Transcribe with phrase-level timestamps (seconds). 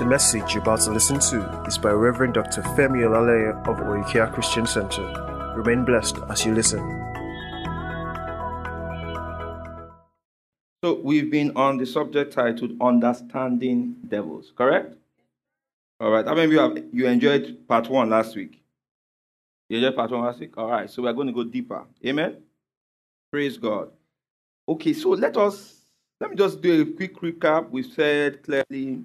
[0.00, 2.62] The message you're about to listen to is by Reverend Dr.
[2.62, 5.02] Femi Olaleye of Oikea Christian Center.
[5.54, 6.80] Remain blessed as you listen.
[10.82, 14.96] So we've been on the subject titled Understanding Devils, correct?
[16.00, 16.24] All right.
[16.24, 18.62] How many of you have you enjoyed part one last week?
[19.68, 20.56] You enjoyed part one last week?
[20.56, 20.88] All right.
[20.88, 21.84] So we're going to go deeper.
[22.06, 22.38] Amen.
[23.30, 23.90] Praise God.
[24.66, 25.74] Okay, so let us
[26.22, 27.68] let me just do a quick recap.
[27.68, 29.04] We said clearly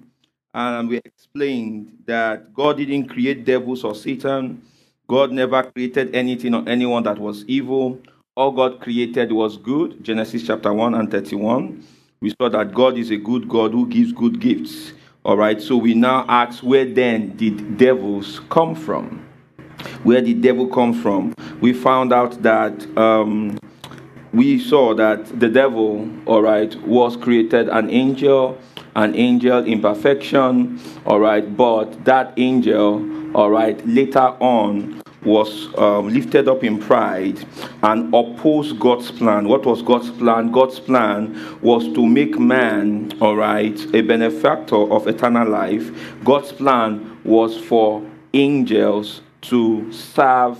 [0.56, 4.62] and we explained that God didn't create devils or Satan.
[5.06, 8.00] God never created anything or anyone that was evil.
[8.34, 10.02] All God created was good.
[10.02, 11.84] Genesis chapter 1 and 31.
[12.20, 14.94] We saw that God is a good God who gives good gifts.
[15.26, 19.26] All right, so we now ask where then did devils come from?
[20.04, 21.34] Where did devil come from?
[21.60, 23.58] We found out that um,
[24.32, 28.58] we saw that the devil, all right, was created an angel
[28.96, 36.08] an angel in perfection, all right, but that angel, all right, later on was um,
[36.08, 37.44] lifted up in pride
[37.82, 39.48] and opposed God's plan.
[39.48, 40.50] What was God's plan?
[40.50, 45.90] God's plan was to make man, all right, a benefactor of eternal life.
[46.24, 48.02] God's plan was for
[48.32, 50.58] angels to serve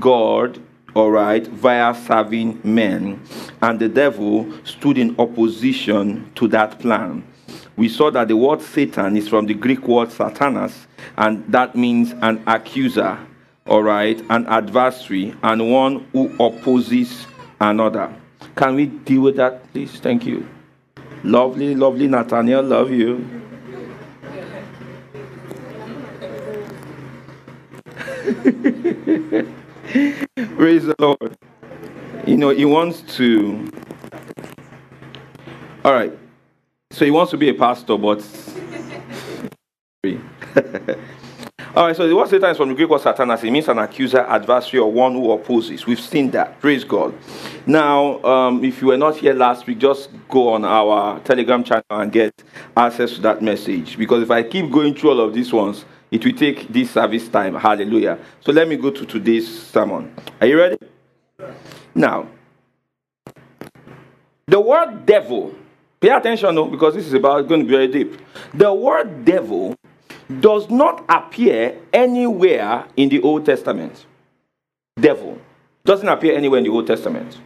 [0.00, 0.58] God
[0.94, 3.20] all right, via serving men.
[3.60, 7.24] And the devil stood in opposition to that plan
[7.76, 10.86] we saw that the word Satan is from the Greek word Satanas,
[11.16, 13.18] and that means an accuser,
[13.66, 17.26] all right, an adversary, and one who opposes
[17.60, 18.14] another.
[18.56, 19.98] Can we deal with that, please?
[19.98, 20.48] Thank you.
[21.24, 23.42] Lovely, lovely Nathaniel, love you.
[30.56, 31.36] Praise the Lord.
[32.26, 33.70] You know, he wants to.
[35.84, 36.12] All right.
[36.94, 38.24] So he wants to be a pastor, but.
[41.74, 43.42] All right, so the word Satan is from the Greek word Satanas.
[43.42, 45.86] It means an accuser, adversary, or one who opposes.
[45.86, 46.60] We've seen that.
[46.60, 47.12] Praise God.
[47.66, 51.82] Now, um, if you were not here last week, just go on our Telegram channel
[51.90, 52.32] and get
[52.76, 53.98] access to that message.
[53.98, 57.28] Because if I keep going through all of these ones, it will take this service
[57.28, 57.56] time.
[57.56, 58.20] Hallelujah.
[58.38, 60.14] So let me go to today's sermon.
[60.40, 60.78] Are you ready?
[61.92, 62.28] Now,
[64.46, 65.56] the word devil
[66.04, 68.20] Pay attention, no, because this is about going to be very deep.
[68.52, 69.74] The word devil
[70.38, 74.04] does not appear anywhere in the Old Testament.
[75.00, 75.40] Devil
[75.82, 77.38] doesn't appear anywhere in the Old Testament.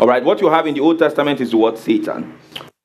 [0.00, 2.32] All right, what you have in the Old Testament is the word Satan.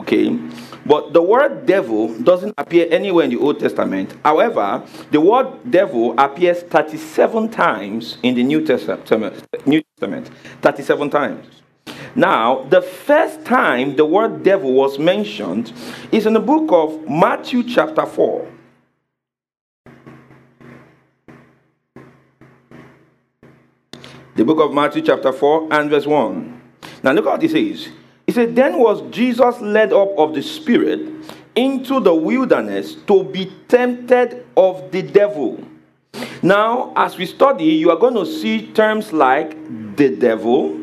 [0.01, 0.37] Okay,
[0.85, 4.13] but the word devil doesn't appear anywhere in the Old Testament.
[4.25, 9.07] However, the word devil appears 37 times in the New Testament.
[9.65, 10.29] New Testament,
[10.61, 11.62] 37 times.
[12.15, 15.73] Now, the first time the word devil was mentioned
[16.11, 18.47] is in the book of Matthew, chapter 4.
[24.35, 26.61] The book of Matthew, chapter 4, and verse 1.
[27.03, 27.89] Now, look what it says.
[28.25, 31.09] It said, Then was Jesus led up of the Spirit
[31.55, 35.63] into the wilderness to be tempted of the devil.
[36.41, 39.55] Now, as we study, you are going to see terms like
[39.95, 40.82] the devil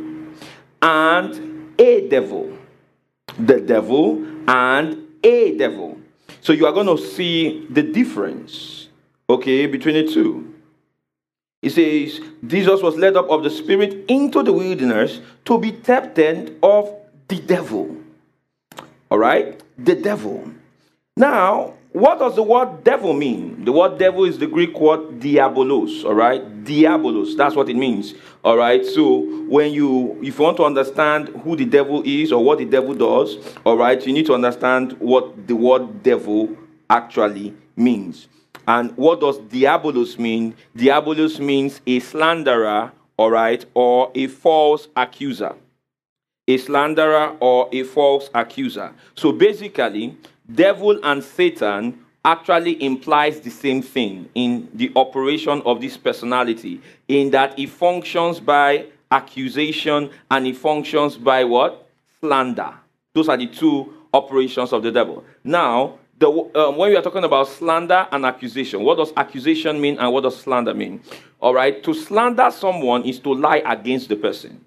[0.82, 2.56] and a devil.
[3.38, 6.00] The devil and a devil.
[6.40, 8.88] So you are going to see the difference,
[9.28, 10.54] okay, between the two.
[11.62, 16.58] It says, Jesus was led up of the Spirit into the wilderness to be tempted
[16.62, 16.94] of
[17.28, 17.96] the devil.
[19.10, 19.62] All right?
[19.78, 20.50] The devil.
[21.16, 23.64] Now, what does the word devil mean?
[23.64, 26.64] The word devil is the Greek word diabolos, all right?
[26.64, 28.14] Diabolos, that's what it means,
[28.44, 28.84] all right?
[28.86, 32.64] So, when you, if you want to understand who the devil is or what the
[32.64, 36.56] devil does, all right, you need to understand what the word devil
[36.88, 38.28] actually means.
[38.68, 40.54] And what does diabolos mean?
[40.76, 45.56] Diabolos means a slanderer, all right, or a false accuser.
[46.46, 48.92] A slanderer or a false accuser.
[49.14, 50.16] So basically,
[50.54, 57.30] devil and Satan actually implies the same thing in the operation of this personality, in
[57.30, 61.88] that it functions by accusation and it functions by what?
[62.20, 62.74] Slander.
[63.14, 65.24] Those are the two operations of the devil.
[65.42, 69.98] Now, the, um, when we are talking about slander and accusation, what does accusation mean
[69.98, 71.02] and what does slander mean?
[71.40, 74.62] All right, to slander someone is to lie against the person.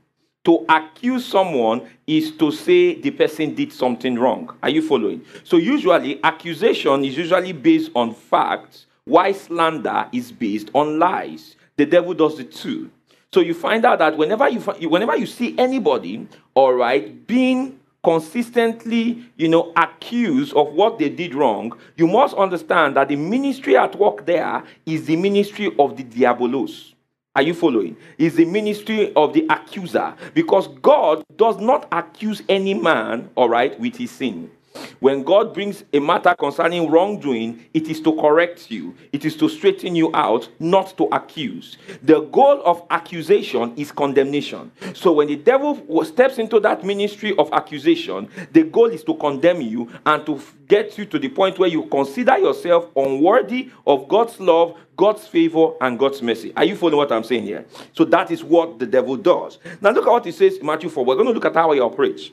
[0.45, 4.53] To accuse someone is to say the person did something wrong.
[4.61, 5.23] Are you following?
[5.45, 11.55] So, usually, accusation is usually based on facts, while slander is based on lies.
[11.77, 12.91] The devil does the two.
[13.33, 14.59] So, you find out that whenever you,
[14.89, 21.33] whenever you see anybody, all right, being consistently, you know, accused of what they did
[21.33, 26.03] wrong, you must understand that the ministry at work there is the ministry of the
[26.03, 26.92] diabolos.
[27.35, 27.97] Are you following?
[28.19, 33.79] Is the ministry of the accuser because God does not accuse any man, all right,
[33.79, 34.51] with his sin.
[34.99, 39.49] When God brings a matter concerning wrongdoing, it is to correct you, it is to
[39.49, 41.77] straighten you out, not to accuse.
[42.01, 44.71] The goal of accusation is condemnation.
[44.93, 49.61] So when the devil steps into that ministry of accusation, the goal is to condemn
[49.61, 54.39] you and to get you to the point where you consider yourself unworthy of God's
[54.39, 56.53] love, God's favor, and God's mercy.
[56.55, 57.65] Are you following what I'm saying here?
[57.93, 59.59] So that is what the devil does.
[59.81, 61.03] Now look at what he says in Matthew 4.
[61.03, 62.31] We're going to look at how he operates.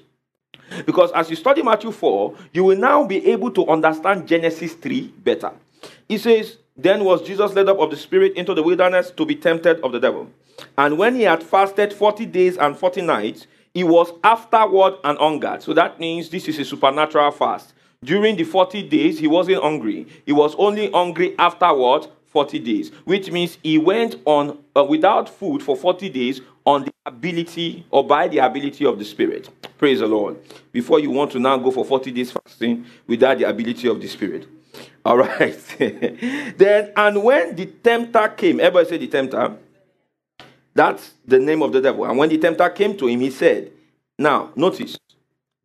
[0.87, 5.09] Because as you study Matthew 4, you will now be able to understand Genesis 3
[5.19, 5.53] better.
[6.09, 9.35] He says, Then was Jesus led up of the Spirit into the wilderness to be
[9.35, 10.31] tempted of the devil.
[10.77, 15.63] And when he had fasted 40 days and 40 nights, he was afterward and hungered.
[15.63, 17.73] So that means this is a supernatural fast.
[18.03, 20.07] During the 40 days, he wasn't hungry.
[20.27, 25.63] He was only hungry afterward 40 days, which means he went on uh, without food
[25.63, 29.49] for 40 days on the ability or by the ability of the Spirit.
[29.77, 30.37] Praise the Lord.
[30.71, 34.07] Before you want to now go for 40 days fasting without the ability of the
[34.07, 34.47] Spirit.
[35.05, 35.59] All right.
[35.79, 39.57] then, and when the tempter came, everybody say the tempter.
[40.73, 42.05] That's the name of the devil.
[42.05, 43.73] And when the tempter came to him, he said,
[44.17, 44.97] Now, notice,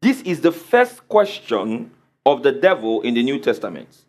[0.02, 1.92] this is the first question
[2.26, 4.06] of the devil in the New Testament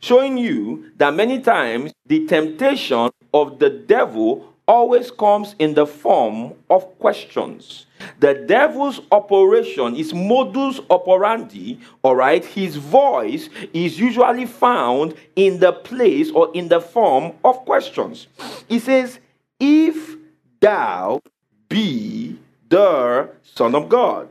[0.00, 6.52] showing you that many times the temptation of the devil always comes in the form
[6.68, 7.86] of questions.
[8.20, 12.44] The devil's operation is modus operandi, all right?
[12.44, 18.28] His voice is usually found in the place or in the form of questions.
[18.68, 19.18] He says,
[19.58, 20.16] If
[20.60, 21.20] thou
[21.68, 22.38] be
[22.68, 24.28] the Son of God,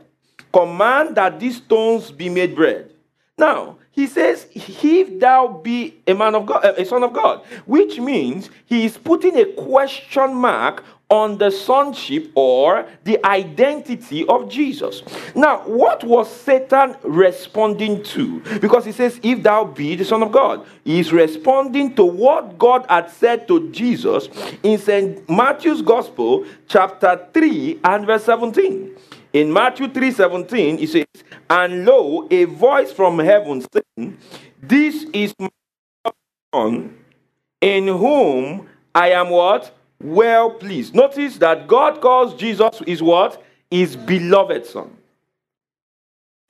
[0.52, 2.90] command that these stones be made bread.
[3.36, 7.98] Now, he says, If thou be a man of God, a son of God, which
[7.98, 15.02] means he is putting a question mark on the sonship or the identity of Jesus.
[15.34, 18.38] Now, what was Satan responding to?
[18.60, 22.56] Because he says, If thou be the Son of God, he is responding to what
[22.56, 24.28] God had said to Jesus
[24.62, 25.28] in St.
[25.28, 28.96] Matthew's Gospel, chapter 3 and verse 17.
[29.32, 31.04] In Matthew 3:17, he says,
[31.50, 34.18] And lo, a voice from heaven saying,
[34.62, 35.48] This is my
[36.52, 36.96] son,
[37.60, 39.74] in whom I am what?
[40.00, 40.94] Well pleased.
[40.94, 43.42] Notice that God calls Jesus is what?
[43.70, 44.96] His beloved son.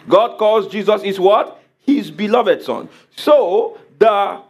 [0.09, 1.63] God calls Jesus is what?
[1.85, 2.89] His beloved son.
[3.17, 4.43] So the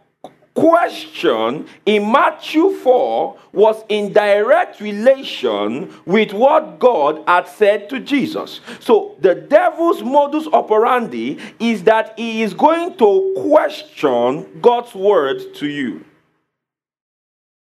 [0.53, 8.59] question in Matthew 4 was in direct relation with what God had said to Jesus.
[8.79, 15.67] So the devil's modus operandi is that he is going to question God's word to
[15.67, 16.03] you.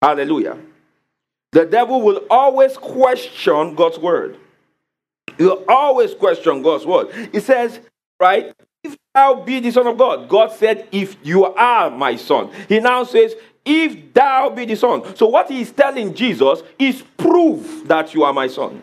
[0.01, 0.59] Hallelujah.
[1.53, 4.39] The devil will always question God's word.
[5.39, 7.13] He'll always question God's word.
[7.33, 7.81] He says,
[8.19, 8.55] right?
[9.17, 12.51] Thou be the Son of God, God said, If you are my son.
[12.69, 13.35] He now says,
[13.65, 15.17] If thou be the Son.
[15.17, 18.83] So, what he is telling Jesus is prove that you are my son.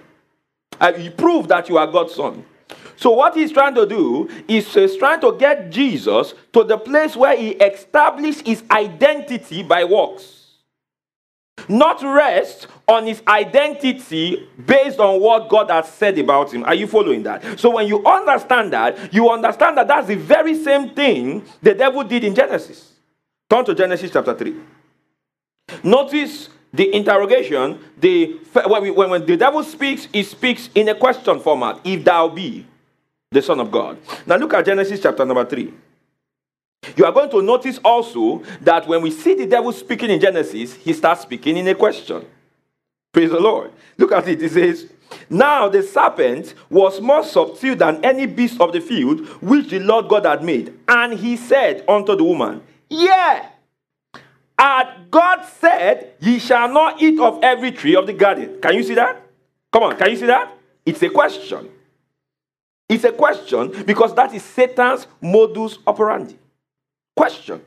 [0.81, 2.43] Uh, prove that you are God's son.
[2.95, 7.15] So, what he's trying to do is he's trying to get Jesus to the place
[7.15, 10.42] where he established his identity by works
[11.69, 16.63] not rest on his identity based on what God has said about him.
[16.63, 17.59] Are you following that?
[17.59, 22.03] So when you understand that, you understand that that's the very same thing the devil
[22.03, 22.91] did in Genesis.
[23.49, 24.55] Turn to Genesis chapter 3.
[25.83, 27.79] Notice the interrogation.
[27.99, 31.79] The, when, when, when the devil speaks, he speaks in a question format.
[31.83, 32.65] If thou be
[33.31, 33.97] the Son of God.
[34.25, 35.73] Now look at Genesis chapter number 3.
[36.95, 40.73] You are going to notice also that when we see the devil speaking in Genesis,
[40.73, 42.25] he starts speaking in a question.
[43.11, 43.71] Praise the Lord.
[43.97, 44.41] Look at it.
[44.41, 44.91] It says,
[45.29, 50.09] Now the serpent was more subtle than any beast of the field which the Lord
[50.09, 50.73] God had made.
[50.87, 53.49] And he said unto the woman, Yeah,
[54.57, 58.59] had God said, Ye shall not eat of every tree of the garden.
[58.61, 59.21] Can you see that?
[59.71, 60.51] Come on, can you see that?
[60.85, 61.69] It's a question.
[62.89, 66.37] It's a question because that is Satan's modus operandi.
[67.15, 67.61] Question.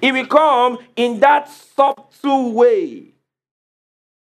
[0.00, 3.14] It will come in that subtle way.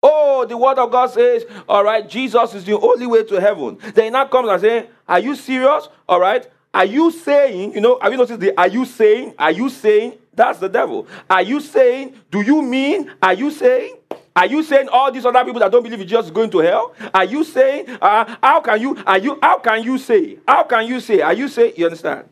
[0.03, 3.79] Oh, the word of God says, all right, Jesus is the only way to heaven.
[3.95, 5.89] Then he now comes and says, Are you serious?
[6.09, 6.51] All right.
[6.75, 9.35] Are you saying, you know, have you noticed the are you saying?
[9.39, 10.15] Are you saying?
[10.35, 11.07] That's the devil.
[11.29, 12.15] Are you saying?
[12.31, 13.13] Do you mean?
[13.23, 13.97] Are you saying?
[14.35, 16.95] Are you saying all these other people that don't believe in Jesus going to hell?
[17.13, 20.87] Are you saying, uh, how can you, are you, how can you say, how can
[20.87, 22.29] you say, are you saying, you understand?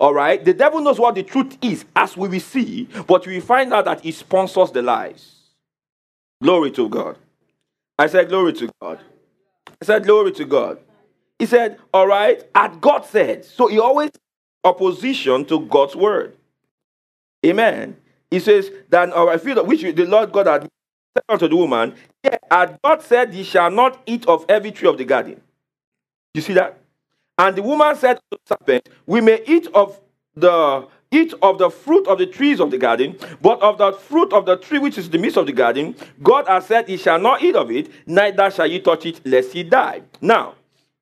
[0.00, 3.38] All right, the devil knows what the truth is, as we will see, but we
[3.38, 5.36] find out that he sponsors the lies.
[6.42, 7.18] Glory to God.
[7.98, 8.98] I said, Glory to God.
[9.82, 10.78] I said, Glory to God.
[11.38, 13.44] He said, All right, at God said.
[13.44, 14.10] So he always
[14.64, 16.34] opposition to God's word.
[17.44, 17.96] Amen.
[18.30, 22.38] He says, Then our field which the Lord God had said unto the woman, yeah,
[22.50, 25.42] had God said, Ye shall not eat of every tree of the garden.
[26.32, 26.79] You see that?
[27.40, 29.98] And the woman said to the serpent, We may eat of
[30.36, 34.30] the eat of the fruit of the trees of the garden, but of the fruit
[34.34, 37.18] of the tree which is the midst of the garden, God has said, He shall
[37.18, 40.02] not eat of it, neither shall ye touch it, lest he die.
[40.20, 40.54] Now,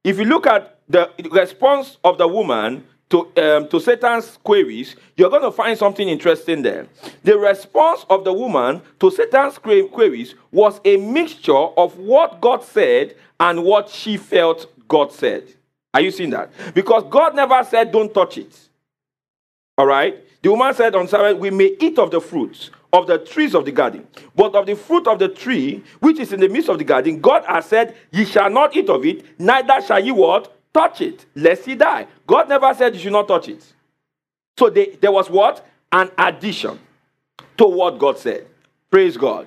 [0.04, 5.30] if you look at the response of the woman to, um, to Satan's queries, you're
[5.30, 6.86] going to find something interesting there.
[7.24, 13.16] The response of the woman to Satan's queries was a mixture of what God said
[13.40, 15.54] and what she felt God said.
[15.94, 16.50] Are you seeing that?
[16.74, 18.56] Because God never said, don't touch it.
[19.76, 20.24] All right?
[20.42, 23.64] The woman said on Sabbath, We may eat of the fruits of the trees of
[23.64, 26.78] the garden, but of the fruit of the tree which is in the midst of
[26.78, 30.54] the garden, God has said, Ye shall not eat of it, neither shall ye what?
[30.72, 32.06] Touch it, lest ye die.
[32.26, 33.64] God never said you should not touch it.
[34.58, 35.66] So they, there was what?
[35.90, 36.78] An addition
[37.56, 38.46] to what God said.
[38.90, 39.46] Praise God.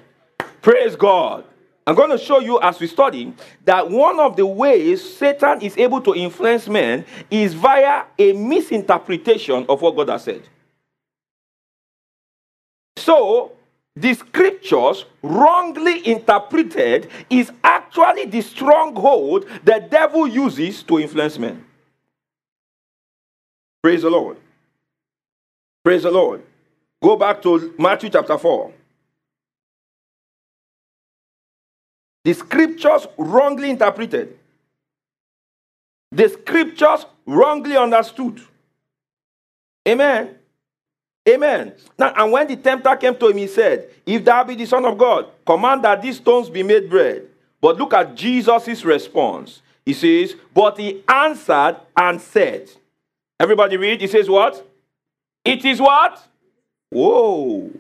[0.62, 1.46] Praise God.
[1.88, 3.34] I'm going to show you as we study
[3.66, 9.66] that one of the ways Satan is able to influence men is via a misinterpretation
[9.68, 10.44] of what God has said.
[12.98, 13.54] So,
[13.96, 21.66] the scriptures, wrongly interpreted, is actually the stronghold the devil uses to influence men.
[23.82, 24.38] Praise the Lord.
[25.84, 26.44] Praise the Lord.
[27.02, 28.72] Go back to Matthew chapter 4.
[32.24, 34.38] The scriptures wrongly interpreted.
[36.12, 38.42] The scriptures wrongly understood.
[39.88, 40.36] Amen.
[41.28, 41.74] Amen.
[41.98, 44.86] Now, and when the tempter came to him, he said, If thou be the Son
[44.86, 47.28] of God, command that these stones be made bread.
[47.60, 49.62] But look at Jesus' response.
[49.86, 52.72] He says, But he answered and said,
[53.40, 54.02] Everybody read.
[54.02, 54.68] He says, What?
[55.46, 56.24] It is what?
[56.90, 57.72] Whoa.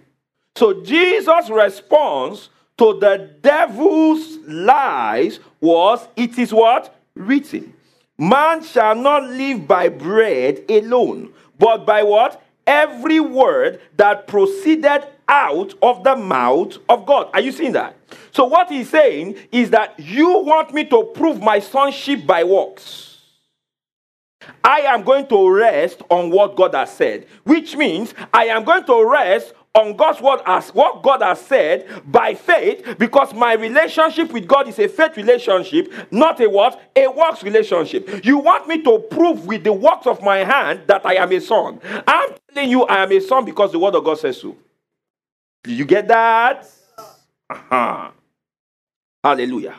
[0.55, 2.49] So Jesus' response
[2.81, 6.95] to the devil's lies was, It is what?
[7.13, 7.73] Written.
[8.17, 12.41] Man shall not live by bread alone, but by what?
[12.65, 17.29] Every word that proceeded out of the mouth of God.
[17.35, 17.95] Are you seeing that?
[18.31, 23.19] So, what he's saying is that you want me to prove my sonship by works.
[24.63, 28.85] I am going to rest on what God has said, which means I am going
[28.85, 34.31] to rest on God's word as what God has said by faith because my relationship
[34.33, 36.81] with God is a faith relationship, not a what?
[36.95, 38.25] A works relationship.
[38.25, 41.39] You want me to prove with the works of my hand that I am a
[41.39, 41.79] son.
[42.05, 44.57] I'm telling you I am a son because the word of God says so.
[45.63, 46.69] Did you get that?
[47.49, 48.11] Uh-huh.
[49.23, 49.75] Hallelujah.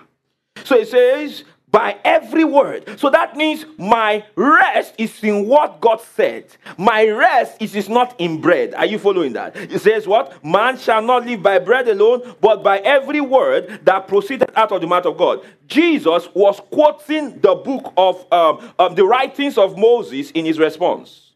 [0.65, 2.99] So it says, by every word.
[3.01, 6.45] So that means my rest is in what God said.
[6.77, 8.75] My rest is, is not in bread.
[8.75, 9.57] Are you following that?
[9.57, 10.45] It says what?
[10.45, 14.83] Man shall not live by bread alone, but by every word that proceeded out of
[14.83, 15.45] the mouth of God.
[15.67, 21.33] Jesus was quoting the book of um, um, the writings of Moses in his response.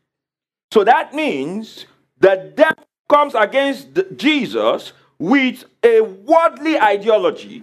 [0.71, 1.87] So that means
[2.19, 7.62] the devil comes against Jesus with a worldly ideology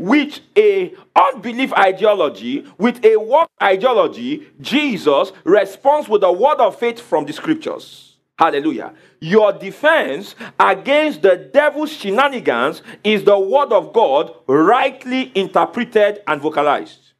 [0.00, 6.98] with a unbelief ideology, with a work ideology, Jesus responds with a word of faith
[6.98, 8.16] from the scriptures.
[8.38, 8.94] Hallelujah.
[9.20, 17.10] Your defense against the devil's shenanigans is the word of God rightly interpreted and vocalized.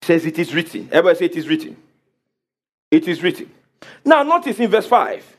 [0.00, 0.88] says it is written.
[0.90, 1.76] Everybody say it is written.
[2.90, 3.50] It is written.
[4.06, 5.37] Now notice in verse 5.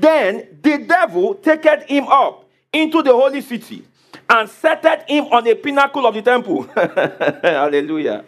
[0.00, 3.84] Then the devil taketh him up into the holy city
[4.28, 6.62] and setteth him on a pinnacle of the temple.
[6.74, 8.24] Hallelujah.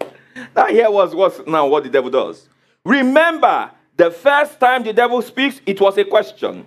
[0.54, 2.48] Now here was what's now what the devil does.
[2.84, 6.66] Remember, the first time the devil speaks, it was a question.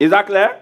[0.00, 0.60] Is that clear?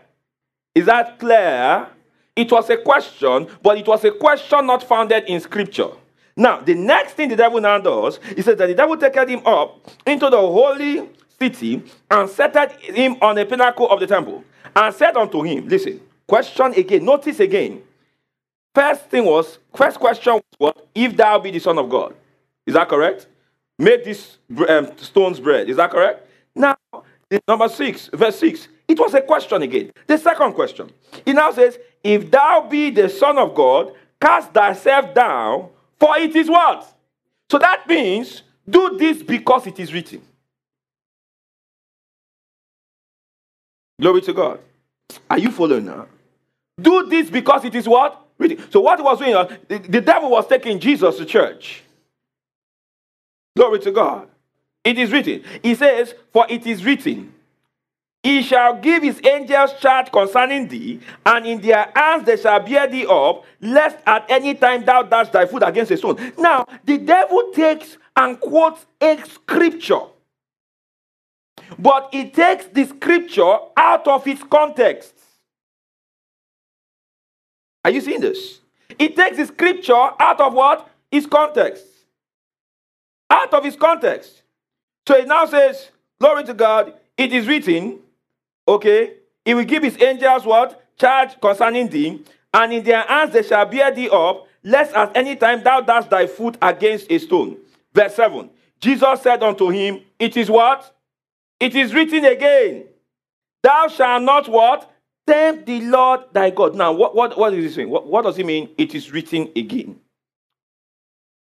[0.74, 1.86] Is that clear?
[2.34, 5.90] It was a question, but it was a question not founded in scripture.
[6.36, 9.46] Now, the next thing the devil now does, he says that the devil taketh him
[9.46, 14.94] up into the holy city and set him on a pinnacle of the temple and
[14.94, 17.82] said unto him, Listen, question again, notice again.
[18.74, 20.86] First thing was, first question was what?
[20.94, 22.14] If thou be the Son of God.
[22.66, 23.26] Is that correct?
[23.78, 24.38] Make these
[24.68, 25.70] um, stones bread.
[25.70, 26.28] Is that correct?
[26.54, 26.76] Now,
[27.46, 28.68] number six, verse six.
[28.88, 29.90] It was a question again.
[30.06, 30.90] The second question.
[31.24, 36.34] He now says, If thou be the Son of God, cast thyself down, for it
[36.36, 36.92] is what?
[37.50, 40.22] So that means, do this because it is written.
[44.00, 44.60] Glory to God.
[45.30, 46.06] Are you following now?
[46.80, 48.22] Do this because it is what?
[48.70, 49.32] So what was doing?
[49.68, 51.82] The, the devil was taking Jesus to church.
[53.56, 54.28] Glory to God.
[54.84, 55.42] It is written.
[55.62, 57.32] He says, For it is written,
[58.22, 62.86] He shall give his angels charge concerning thee, and in their hands they shall bear
[62.86, 66.32] thee up, lest at any time thou dash thy foot against a stone.
[66.36, 70.02] Now, the devil takes and quotes a scripture,
[71.78, 75.14] but he takes the scripture out of its context.
[77.84, 78.60] Are you seeing this?
[78.98, 80.88] He takes the scripture out of what?
[81.10, 81.84] Its context.
[83.30, 84.42] Out of its context.
[85.06, 87.98] So it now says, Glory to God, it is written,
[88.66, 90.82] okay, he will give his angels what?
[90.98, 92.22] Charge concerning thee,
[92.54, 96.06] and in their hands they shall bear thee up, lest at any time thou dash
[96.06, 97.58] thy foot against a stone.
[97.92, 98.48] Verse 7.
[98.80, 100.95] Jesus said unto him, It is what?
[101.60, 102.84] It is written again.
[103.62, 104.90] Thou shalt not what?
[105.26, 106.76] Tempt the Lord thy God.
[106.76, 107.90] Now, what, what, what is he saying?
[107.90, 108.70] What, what does he mean?
[108.78, 109.98] It is written again.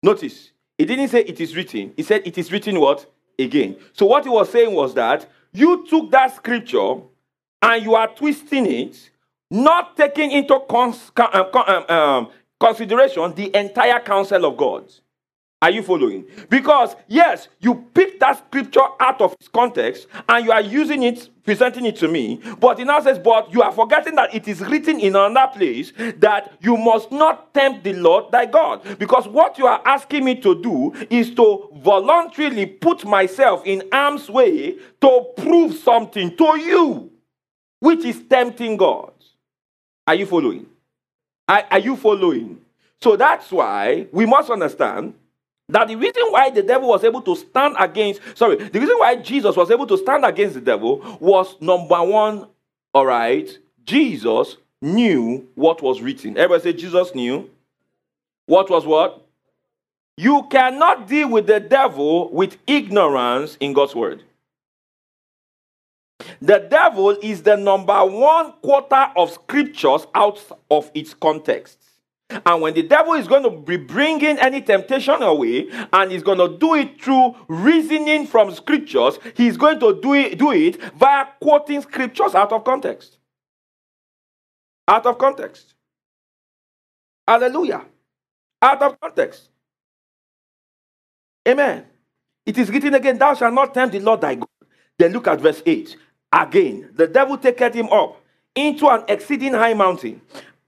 [0.02, 1.94] Notice, he didn't say it is written.
[1.96, 3.06] He said it is written what?
[3.38, 3.78] Again.
[3.94, 6.96] So what he was saying was that you took that scripture
[7.62, 9.10] and you are twisting it,
[9.52, 12.30] not taking into cons- um, um, um,
[12.60, 14.92] consideration the entire counsel of God.
[15.62, 16.26] Are you following?
[16.50, 21.30] Because, yes, you picked that scripture out of its context and you are using it,
[21.44, 22.40] presenting it to me.
[22.62, 25.92] But it now says, But you are forgetting that it is written in another place
[26.20, 28.98] that you must not tempt the Lord thy God.
[28.98, 34.30] Because what you are asking me to do is to voluntarily put myself in harm's
[34.30, 37.12] way to prove something to you,
[37.82, 39.12] which is tempting God.
[40.08, 40.68] Are you following?
[41.50, 42.62] Are, are you following?
[43.02, 45.16] So that's why we must understand
[45.70, 49.16] that the reason why the devil was able to stand against, sorry, the reason why
[49.16, 52.48] Jesus was able to stand against the devil was number one,
[52.94, 56.38] all right, Jesus knew what was written.
[56.38, 57.50] Everybody say Jesus knew.
[58.46, 59.26] What was what?
[60.18, 64.24] You cannot deal with the devil with ignorance in God's word.
[66.42, 71.78] The devil is the number one quarter of scriptures out of its context.
[72.30, 76.38] And when the devil is going to be bringing any temptation away, and he's going
[76.38, 81.26] to do it through reasoning from scriptures, he's going to do it, do it via
[81.42, 83.18] quoting scriptures out of context.
[84.88, 85.74] Out of context.
[87.28, 87.86] Hallelujah.
[88.62, 89.50] Out of context.
[91.48, 91.86] Amen.
[92.46, 94.48] It is written again, Thou shalt not tempt the Lord thy God.
[94.98, 95.98] Then look at verse 8.
[96.32, 98.22] Again, the devil taketh him up
[98.56, 100.22] into an exceeding high mountain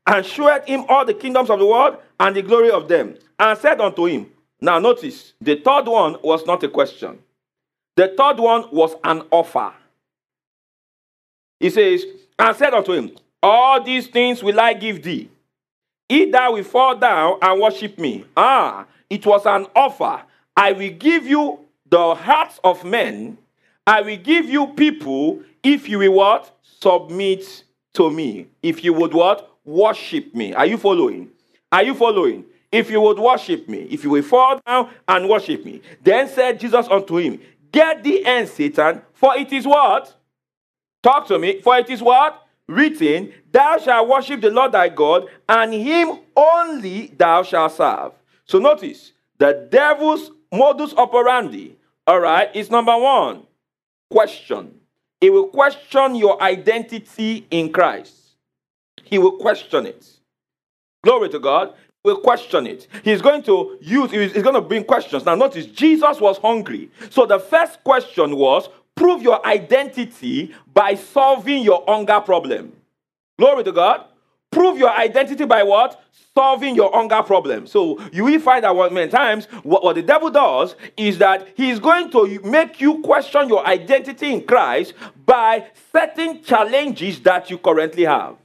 [0.07, 3.57] and showed him all the kingdoms of the world and the glory of them, and
[3.57, 7.19] said unto him, Now notice, the third one was not a question.
[7.95, 9.73] The third one was an offer.
[11.59, 12.05] He says,
[12.39, 13.11] and said unto him,
[13.43, 15.29] All these things will I give thee.
[16.09, 18.25] If thou will fall down and worship me.
[18.35, 20.21] Ah, it was an offer.
[20.57, 21.59] I will give you
[21.89, 23.37] the hearts of men.
[23.85, 26.51] I will give you people if you will what?
[26.81, 28.47] Submit to me.
[28.61, 29.51] If you would what?
[29.65, 30.53] worship me.
[30.53, 31.29] Are you following?
[31.71, 32.45] Are you following?
[32.71, 35.81] If you would worship me, if you will fall down and worship me.
[36.01, 37.39] Then said Jesus unto him,
[37.71, 40.13] Get thee hence, Satan, for it is what?
[41.03, 41.61] Talk to me.
[41.61, 42.45] For it is what?
[42.67, 48.13] Written, Thou shalt worship the Lord thy God, and him only thou shalt serve.
[48.45, 51.77] So notice, the devil's modus operandi,
[52.07, 53.43] all right, is number one,
[54.09, 54.80] question.
[55.21, 58.21] It will question your identity in Christ
[59.11, 60.09] he will question it.
[61.03, 61.73] Glory to God.
[62.03, 62.87] He will question it.
[63.03, 65.25] He's going to use, he's going to bring questions.
[65.25, 66.89] Now, notice, Jesus was hungry.
[67.09, 72.71] So the first question was prove your identity by solving your hunger problem.
[73.37, 74.05] Glory to God.
[74.51, 76.03] Prove your identity by what?
[76.35, 77.67] Solving your hunger problem.
[77.67, 81.79] So you will find that many times what, what the devil does is that he's
[81.79, 84.93] going to make you question your identity in Christ
[85.25, 88.40] by certain challenges that you currently have.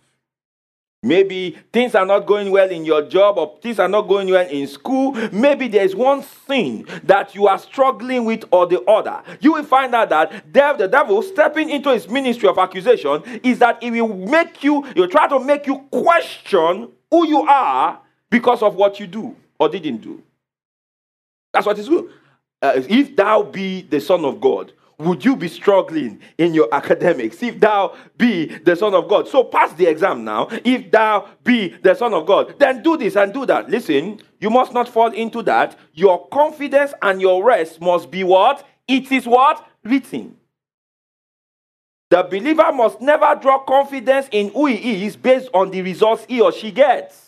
[1.02, 4.48] Maybe things are not going well in your job or things are not going well
[4.48, 5.12] in school.
[5.30, 9.22] Maybe there's one thing that you are struggling with or the other.
[9.40, 13.82] You will find out that the devil stepping into his ministry of accusation is that
[13.82, 18.74] he will make you, he'll try to make you question who you are because of
[18.74, 20.22] what you do or didn't do.
[21.52, 22.11] That's what it's good.
[22.61, 27.42] Uh, if thou be the Son of God, would you be struggling in your academics
[27.42, 29.28] if thou be the Son of God?
[29.28, 30.48] So pass the exam now.
[30.64, 33.68] If thou be the Son of God, then do this and do that.
[33.68, 35.78] Listen, you must not fall into that.
[35.92, 38.66] Your confidence and your rest must be what?
[38.88, 39.66] It is what?
[39.85, 40.37] Written.
[42.09, 46.40] The believer must never draw confidence in who he is based on the results he
[46.40, 47.26] or she gets.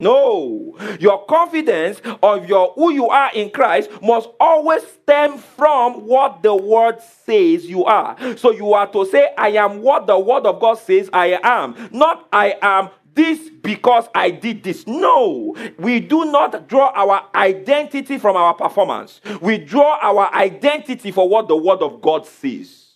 [0.00, 6.40] No, your confidence of your who you are in Christ must always stem from what
[6.42, 8.16] the word says you are.
[8.36, 11.88] So you are to say, I am what the word of God says I am,
[11.92, 14.86] not I am this because I did this.
[14.86, 19.20] No, we do not draw our identity from our performance.
[19.42, 22.86] We draw our identity for what the word of God says.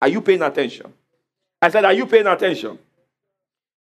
[0.00, 0.94] Are you paying attention?
[1.60, 2.78] I said, Are you paying attention?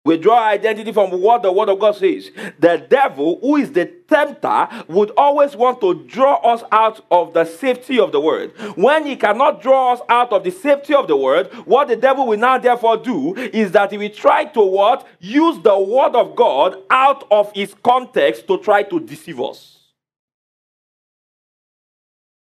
[0.05, 2.29] We draw identity from what the Word of God says.
[2.59, 7.45] The devil, who is the tempter, would always want to draw us out of the
[7.45, 8.51] safety of the Word.
[8.75, 12.27] When he cannot draw us out of the safety of the Word, what the devil
[12.27, 15.07] will now therefore do is that he will try to what?
[15.21, 19.77] Use the Word of God out of its context to try to deceive us.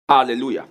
[0.08, 0.66] Hallelujah.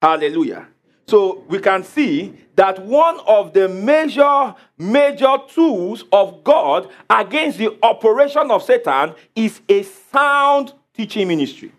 [0.00, 0.66] Hallelujah.
[1.10, 7.76] So we can see that one of the major, major tools of God against the
[7.82, 11.72] operation of Satan is a sound teaching ministry.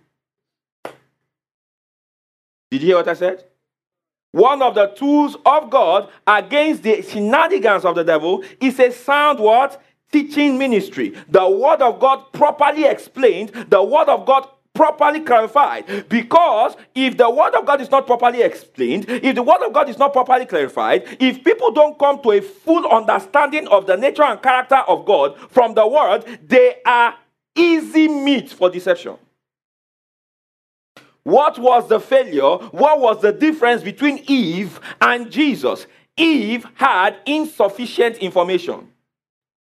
[0.84, 3.46] Did you hear what I said?
[4.34, 9.39] One of the tools of God against the shenanigans of the devil is a sound
[9.39, 9.82] what?
[10.12, 11.15] Teaching ministry.
[11.30, 16.10] The word of God properly explained, the word of God properly clarified.
[16.10, 19.90] Because if the word of God is not properly explained, if the word of God
[19.90, 24.24] is not properly clarified, if people don't come to a full understanding of the nature
[24.24, 27.16] and character of God from the word, they are
[27.56, 29.18] easy meat for deception.
[31.24, 32.58] What was the failure?
[32.72, 35.86] What was the difference between Eve and Jesus?
[36.18, 38.92] Eve had insufficient information.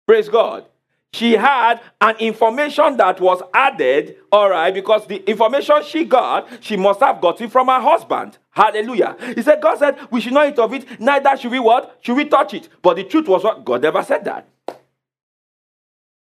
[0.06, 0.66] Praise God
[1.12, 6.76] she had an information that was added, all right, because the information she got, she
[6.76, 8.38] must have got it from her husband.
[8.50, 9.16] Hallelujah.
[9.34, 11.98] He said, God said, we should not eat of it, neither should we what?
[12.00, 12.68] Should we touch it?
[12.80, 13.64] But the truth was what?
[13.64, 14.48] God never said that.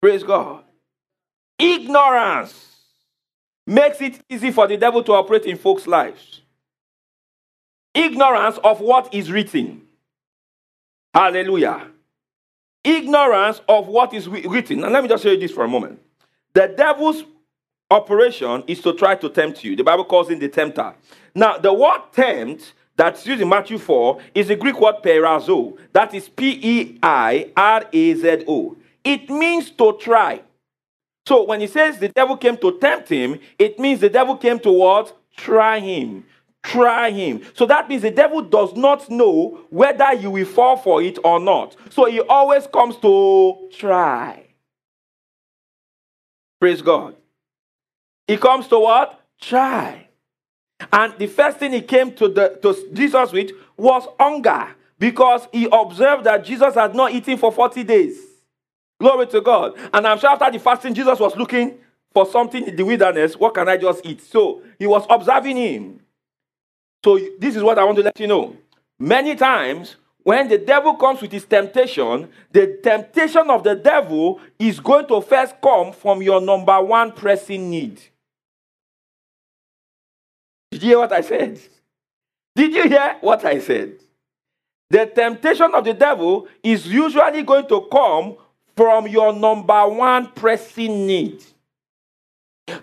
[0.01, 0.65] Praise God.
[1.59, 2.71] Ignorance
[3.67, 6.41] makes it easy for the devil to operate in folks' lives.
[7.95, 9.83] Ignorance of what is written.
[11.13, 11.92] Hallelujah
[12.85, 14.85] ignorance of what is written.
[14.85, 16.01] And let me just show you this for a moment.
[16.55, 17.25] The devil's
[17.91, 19.77] operation is to try to tempt you.
[19.77, 20.95] The Bible calls him the tempter.
[21.35, 25.79] Now, the word tempt that's used in Matthew 4 is the Greek word peirazo.
[25.93, 28.77] That is P E I R A Z O.
[29.05, 30.43] It means to try.
[31.27, 34.59] So when he says the devil came to tempt him, it means the devil came
[34.61, 35.17] to what?
[35.37, 36.25] Try him
[36.63, 37.43] try him.
[37.55, 41.41] So that means the devil does not know whether you will fall for it or
[41.41, 41.77] not.
[41.91, 44.47] So he always comes to try.
[46.61, 47.17] Praise God.
[48.29, 49.21] He comes to what?
[49.41, 50.09] Try.
[50.93, 55.69] And the first thing he came to, the, to Jesus with was hunger because he
[55.73, 58.17] observed that Jesus had not eaten for 40 days.
[59.01, 59.75] Glory to God.
[59.93, 61.79] And I'm sure after the fasting, Jesus was looking
[62.13, 63.37] for something in the wilderness.
[63.37, 64.23] What can I just eat?
[64.23, 66.01] So he was observing him.
[67.05, 68.57] So, this is what I want to let you know.
[68.99, 74.79] Many times, when the devil comes with his temptation, the temptation of the devil is
[74.79, 78.01] going to first come from your number one pressing need.
[80.71, 81.61] Did you hear what I said?
[82.55, 83.95] Did you hear what I said?
[84.89, 88.37] The temptation of the devil is usually going to come
[88.77, 91.43] from your number one pressing need.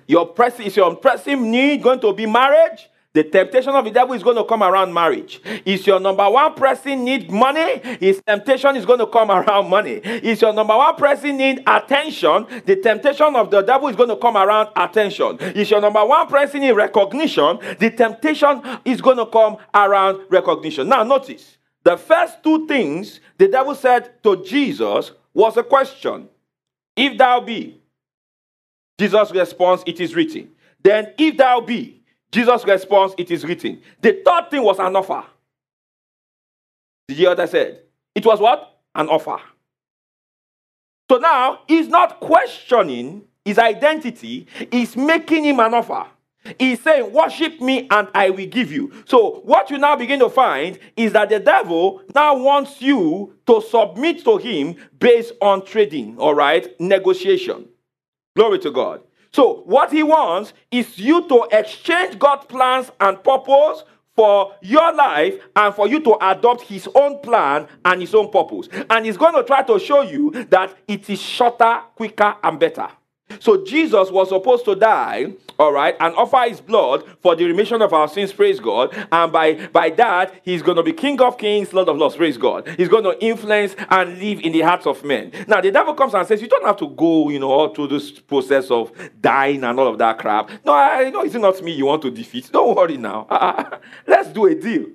[0.07, 2.88] Your press is your pressing need going to be marriage?
[3.13, 5.41] The temptation of the devil is going to come around marriage.
[5.65, 7.79] Is your number one pressing need money?
[7.99, 9.93] His temptation is going to come around money.
[9.93, 12.45] Is your number one pressing need attention?
[12.65, 15.39] The temptation of the devil is going to come around attention.
[15.39, 17.57] Is your number one pressing need recognition?
[17.79, 20.87] The temptation is going to come around recognition.
[20.87, 26.29] Now, notice the first two things the devil said to Jesus was a question.
[26.95, 27.81] If thou be,
[28.99, 30.51] Jesus' response, it is written.
[30.83, 31.98] Then, if thou be,
[32.31, 33.81] Jesus' response, it is written.
[34.01, 35.23] The third thing was an offer.
[37.07, 37.81] Did you hear what I said?
[38.13, 38.79] It was what?
[38.93, 39.39] An offer.
[41.09, 46.05] So now he's not questioning his identity, he's making him an offer.
[46.57, 48.91] He's saying, Worship me and I will give you.
[49.05, 53.61] So, what you now begin to find is that the devil now wants you to
[53.61, 56.79] submit to him based on trading, all right?
[56.79, 57.67] Negotiation.
[58.35, 59.01] Glory to God.
[59.31, 63.83] So, what he wants is you to exchange God's plans and purpose
[64.15, 68.67] for your life and for you to adopt his own plan and his own purpose.
[68.89, 72.89] And he's going to try to show you that it is shorter, quicker, and better.
[73.39, 77.81] So Jesus was supposed to die, all right, and offer his blood for the remission
[77.81, 78.95] of our sins, praise God.
[79.11, 82.37] And by, by that, he's going to be King of Kings, Lord of Lords, praise
[82.37, 82.67] God.
[82.77, 85.31] He's going to influence and live in the hearts of men.
[85.47, 87.87] Now, the devil comes and says, You don't have to go, you know, all through
[87.87, 90.49] this process of dying and all of that crap.
[90.65, 92.49] No, I know it's not me you want to defeat.
[92.51, 93.27] Don't worry now.
[94.07, 94.87] Let's do a deal.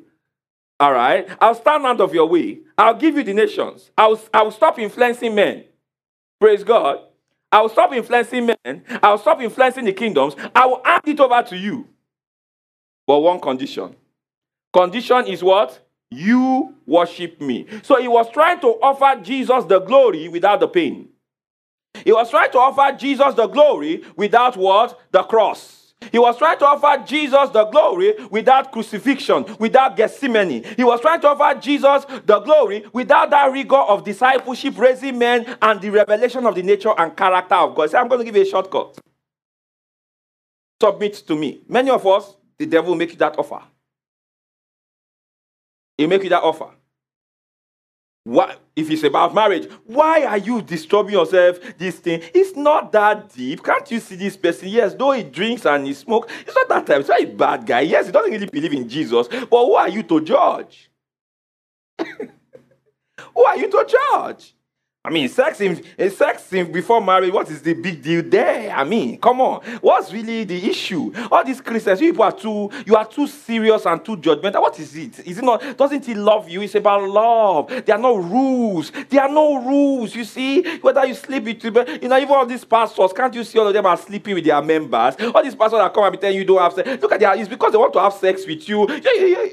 [0.81, 1.29] All right.
[1.40, 2.61] I'll stand out of your way.
[2.77, 3.90] I'll give you the nations.
[3.97, 5.64] I'll, I'll stop influencing men.
[6.40, 6.99] Praise God.
[7.55, 8.83] I will stop influencing men.
[9.01, 10.35] I will stop influencing the kingdoms.
[10.57, 11.87] I will hand it over to you.
[13.07, 13.95] But one condition.
[14.73, 15.79] Condition is what?
[16.11, 17.69] You worship me.
[17.85, 21.11] So he was trying to offer Jesus the glory without the pain.
[22.05, 24.99] He was trying to offer Jesus the glory without what?
[25.12, 25.84] The cross.
[26.12, 30.64] He was trying to offer Jesus the glory without crucifixion, without Gethsemane.
[30.77, 35.57] He was trying to offer Jesus the glory without that rigor of discipleship, raising men,
[35.61, 37.90] and the revelation of the nature and character of God.
[37.90, 38.99] So I'm going to give you a shortcut.
[40.81, 41.62] Submit to me.
[41.69, 43.62] Many of us, the devil make you that offer.
[45.97, 46.71] He'll make you that offer.
[48.24, 49.70] What if it's about marriage?
[49.84, 51.58] Why are you disturbing yourself?
[51.76, 53.62] This thing it's not that deep.
[53.62, 54.68] Can't you see this person?
[54.68, 57.00] Yes, though he drinks and he smokes, it's not that type.
[57.00, 57.80] It's not a bad guy.
[57.80, 59.28] Yes, he doesn't really believe in Jesus.
[59.28, 60.90] But who are you to judge?
[61.98, 64.54] who are you to judge?
[65.07, 68.71] I mean, sex in, eh, sex in before marriage, what is the big deal there?
[68.71, 69.62] I mean, come on.
[69.83, 71.12] What's really the issue?
[71.31, 74.62] All these Christians, you people are too, you are too serious and too judgmental.
[74.62, 75.27] What is it?
[75.27, 76.62] Is it not, doesn't he love you?
[76.62, 77.69] It's about love.
[77.85, 78.93] There are no rules.
[79.11, 80.14] There are no rules.
[80.14, 81.62] You see, whether you sleep with,
[82.03, 84.45] you know, even all these pastors, can't you see all of them are sleeping with
[84.47, 85.17] their members?
[85.35, 87.03] All these pastors that come and be telling you don't have sex.
[87.03, 88.87] Look at their, it's because they want to have sex with you.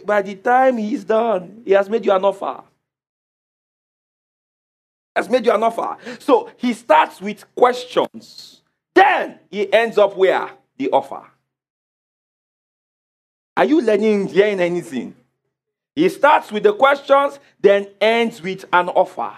[0.05, 2.63] By the time he's done, he has made you an offer
[5.15, 5.97] has made you an offer.
[6.19, 8.61] So he starts with questions.
[8.93, 10.49] Then he ends up where?
[10.77, 11.23] The offer.
[13.57, 15.15] Are you learning, hearing anything?
[15.95, 19.33] He starts with the questions, then ends with an offer.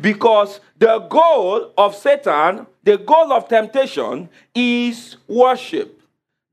[0.00, 6.00] Because the goal of Satan, the goal of temptation, is worship.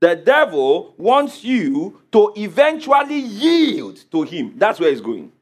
[0.00, 4.54] The devil wants you to eventually yield to him.
[4.56, 5.32] That's where he's going.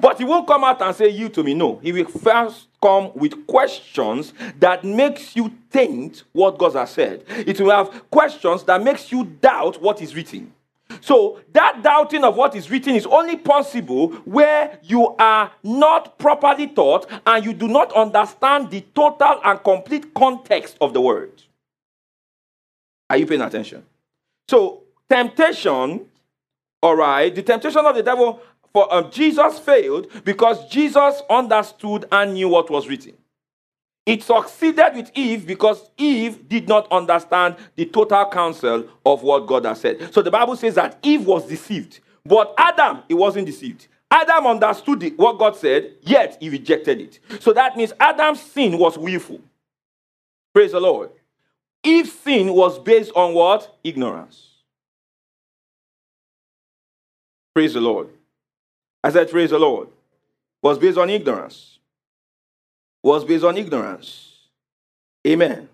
[0.00, 1.54] But he won't come out and say, You to me.
[1.54, 1.78] No.
[1.82, 7.24] He will first come with questions that makes you think what God has said.
[7.28, 10.52] It will have questions that makes you doubt what is written.
[11.00, 16.66] So that doubting of what is written is only possible where you are not properly
[16.66, 21.42] taught and you do not understand the total and complete context of the word.
[23.08, 23.84] Are you paying attention?
[24.48, 26.06] So temptation,
[26.82, 28.40] all right, the temptation of the devil
[28.72, 33.14] for um, Jesus failed because Jesus understood and knew what was written.
[34.04, 39.64] It succeeded with Eve because Eve did not understand the total counsel of what God
[39.64, 40.12] has said.
[40.12, 43.86] So the Bible says that Eve was deceived, but Adam, he wasn't deceived.
[44.10, 47.20] Adam understood what God said, yet he rejected it.
[47.40, 49.40] So that means Adam's sin was willful.
[50.52, 51.10] Praise the Lord.
[51.82, 53.74] Eve's sin was based on what?
[53.82, 54.48] Ignorance.
[57.54, 58.08] Praise the Lord.
[59.02, 59.88] I said, Praise the Lord.
[60.62, 61.78] Was based on ignorance.
[63.02, 64.32] Was based on ignorance.
[65.26, 65.68] Amen.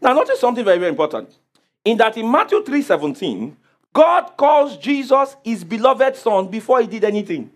[0.00, 1.36] Now, notice something very, very important.
[1.84, 3.54] In that in Matthew 3:17,
[3.92, 7.50] God calls Jesus his beloved son before he did anything.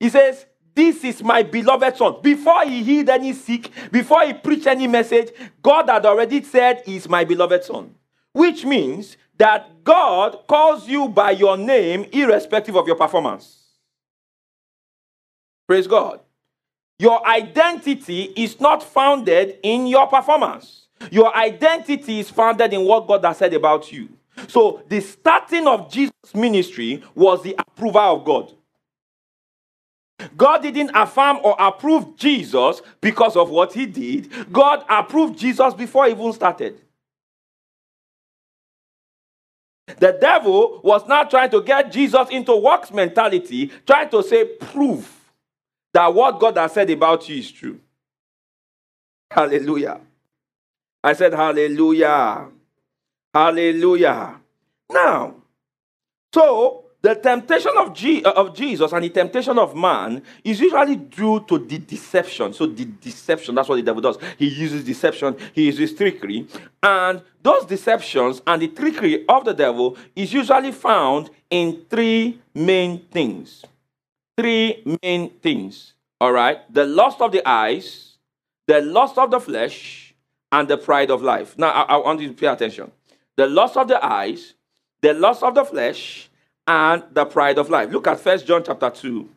[0.00, 2.16] He says, This is my beloved son.
[2.22, 5.30] Before he healed any sick, before he preached any message,
[5.62, 7.94] God had already said, He's my beloved son.
[8.32, 13.64] Which means that God calls you by your name irrespective of your performance.
[15.66, 16.20] Praise God.
[16.98, 20.86] Your identity is not founded in your performance.
[21.10, 24.08] Your identity is founded in what God has said about you.
[24.48, 28.52] So, the starting of Jesus' ministry was the approval of God.
[30.36, 34.52] God didn't affirm or approve Jesus because of what he did.
[34.52, 36.80] God approved Jesus before he even started.
[39.86, 45.10] The devil was now trying to get Jesus into works mentality, trying to say, prove
[45.92, 47.80] that what God has said about you is true.
[49.30, 50.00] Hallelujah.
[51.02, 52.48] I said, Hallelujah.
[53.32, 54.40] Hallelujah.
[54.90, 55.34] Now,
[56.32, 60.96] so the temptation of, G, uh, of Jesus and the temptation of man is usually
[60.96, 62.54] due to the deception.
[62.54, 64.16] So, the deception, that's what the devil does.
[64.38, 66.46] He uses deception, he uses trickery.
[66.82, 73.00] And those deceptions and the trickery of the devil is usually found in three main
[73.10, 73.66] things.
[74.38, 75.92] Three main things.
[76.22, 76.72] All right?
[76.72, 78.16] The lust of the eyes,
[78.66, 80.14] the lust of the flesh,
[80.50, 81.58] and the pride of life.
[81.58, 82.90] Now, I, I want you to pay attention.
[83.36, 84.54] The lust of the eyes,
[85.02, 86.30] the lust of the flesh,
[86.66, 87.90] and the pride of life.
[87.90, 89.28] Look at First John chapter 2.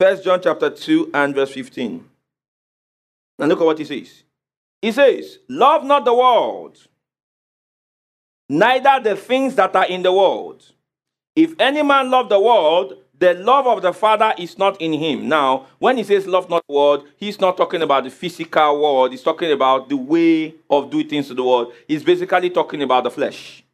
[0.00, 2.04] First John chapter 2 and verse 15.
[3.38, 4.22] And look at what he says.
[4.82, 6.78] He says, Love not the world,
[8.48, 10.64] neither the things that are in the world.
[11.34, 15.28] If any man love the world, the love of the Father is not in him.
[15.28, 19.10] Now, when he says love not the world, he's not talking about the physical world,
[19.10, 21.72] he's talking about the way of doing things to the world.
[21.88, 23.65] He's basically talking about the flesh.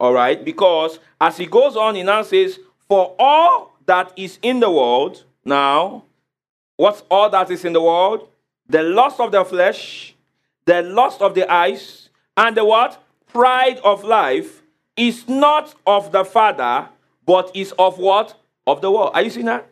[0.00, 4.60] All right, because as he goes on, he now says, For all that is in
[4.60, 6.04] the world, now,
[6.76, 8.28] what's all that is in the world?
[8.68, 10.14] The lust of the flesh,
[10.66, 13.02] the lust of the eyes, and the what?
[13.32, 14.62] Pride of life
[14.96, 16.88] is not of the Father,
[17.26, 18.38] but is of what?
[18.66, 19.12] Of the world.
[19.14, 19.68] Are you seeing that?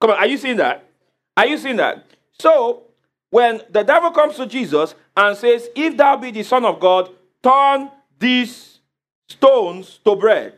[0.00, 0.88] Come on, are you seeing that?
[1.36, 2.04] Are you seeing that?
[2.40, 2.84] So,
[3.30, 7.10] when the devil comes to Jesus and says, If thou be the Son of God,
[7.42, 8.77] turn this
[9.28, 10.54] stones to bread.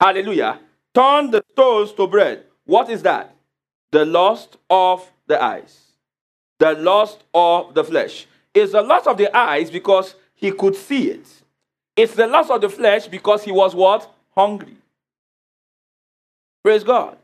[0.00, 0.60] Hallelujah.
[0.94, 2.44] Turn the stones to bread.
[2.64, 3.34] What is that?
[3.90, 5.80] The lust of the eyes,
[6.58, 8.26] the lust of the flesh.
[8.52, 11.26] It's the lust of the eyes because he could see it.
[11.96, 14.12] It's the lust of the flesh because he was what?
[14.34, 14.76] Hungry.
[16.62, 17.18] Praise God.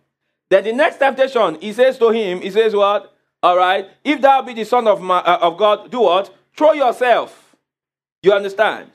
[0.48, 3.14] Then the next temptation, he says to him, he says what?
[3.42, 3.88] All right.
[4.04, 6.34] If thou be the son of, my, uh, of God, do what?
[6.56, 7.56] Throw yourself.
[8.22, 8.90] You understand?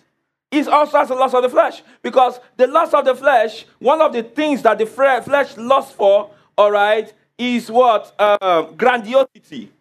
[0.56, 1.84] Is also as the lust of the flesh.
[2.02, 6.32] Because the lust of the flesh, one of the things that the flesh lusts for,
[6.58, 8.13] all right, is what?
[8.20, 9.72] Um, grandiosity.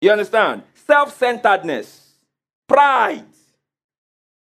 [0.00, 0.62] You understand?
[0.74, 2.12] Self centeredness,
[2.68, 3.24] pride.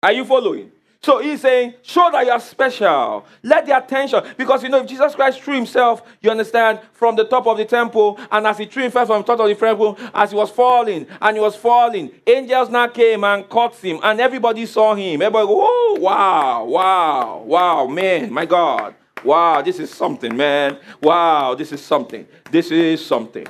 [0.02, 0.70] Are you following?
[1.04, 3.26] So he's saying, show that you're special.
[3.42, 7.24] Let the attention, because you know, if Jesus Christ threw himself, you understand, from the
[7.24, 9.98] top of the temple, and as he threw himself from the top of the temple,
[10.14, 14.18] as he was falling, and he was falling, angels now came and caught him, and
[14.18, 15.20] everybody saw him.
[15.20, 18.94] Everybody go, oh, wow, wow, wow, man, my God.
[19.22, 20.78] Wow, this is something, man.
[21.02, 22.26] Wow, this is something.
[22.50, 23.46] This is something.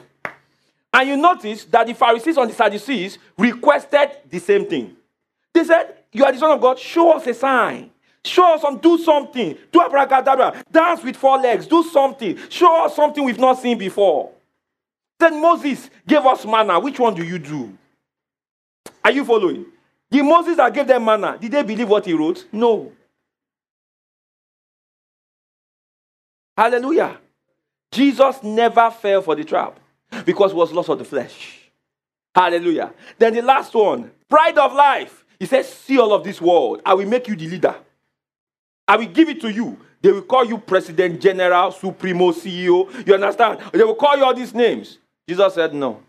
[0.92, 4.96] And you notice that the Pharisees and the Sadducees requested the same thing.
[5.52, 7.90] They said, You are the Son of God, show us a sign.
[8.24, 9.58] Show us some, do something.
[9.70, 10.64] Do abracadabra.
[10.70, 11.66] Dance with four legs.
[11.66, 12.38] Do something.
[12.48, 14.30] Show us something we've not seen before.
[15.18, 16.80] Then Moses gave us manna.
[16.80, 17.76] Which one do you do?
[19.04, 19.66] Are you following?
[20.10, 22.46] The Moses that gave them manna, did they believe what he wrote?
[22.52, 22.92] No.
[26.56, 27.18] Hallelujah.
[27.90, 29.78] Jesus never fell for the trap
[30.24, 31.70] because was loss of the flesh.
[32.34, 32.92] Hallelujah.
[33.18, 35.23] Then the last one, pride of life.
[35.38, 36.82] He says, See all of this world.
[36.84, 37.74] I will make you the leader.
[38.86, 39.78] I will give it to you.
[40.00, 43.06] They will call you President, General, Supremo, CEO.
[43.06, 43.60] You understand?
[43.72, 44.98] They will call you all these names.
[45.26, 46.02] Jesus said, No.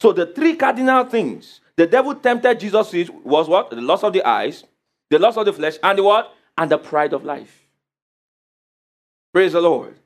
[0.00, 3.70] So the three cardinal things the devil tempted Jesus was what?
[3.70, 4.64] The loss of the eyes,
[5.10, 6.34] the loss of the flesh, and the what?
[6.56, 7.66] And the pride of life.
[9.32, 9.98] Praise the Lord.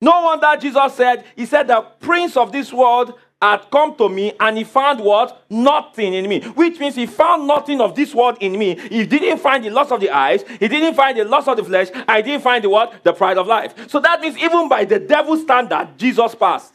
[0.00, 4.32] No wonder Jesus said, He said, the prince of this world had come to me
[4.40, 5.44] and he found what?
[5.50, 6.40] Nothing in me.
[6.40, 8.76] Which means he found nothing of this world in me.
[8.88, 10.42] He didn't find the loss of the eyes.
[10.58, 11.88] He didn't find the loss of the flesh.
[12.08, 13.04] I didn't find the what?
[13.04, 13.90] The pride of life.
[13.90, 16.74] So that means even by the devil's standard, Jesus passed.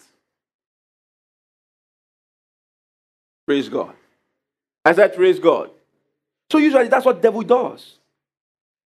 [3.45, 3.93] Praise God.
[4.85, 5.71] I said, praise God.
[6.51, 7.97] So usually that's what devil does.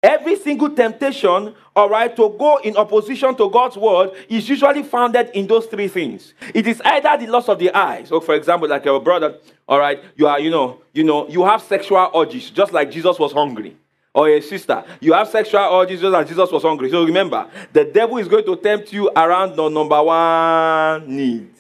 [0.04, 5.30] Every single temptation, all right, to go in opposition to God's word is usually founded
[5.36, 6.34] in those three things.
[6.56, 8.10] It is either the loss of the eyes.
[8.10, 9.38] So, for example, like your brother,
[9.68, 13.20] all right, you are, you know, you know, you have sexual urges, just like Jesus
[13.20, 13.78] was hungry.
[14.14, 16.90] Or a sister, you have sexual urges just like Jesus was hungry.
[16.90, 21.54] So remember, the devil is going to tempt you around the number one need.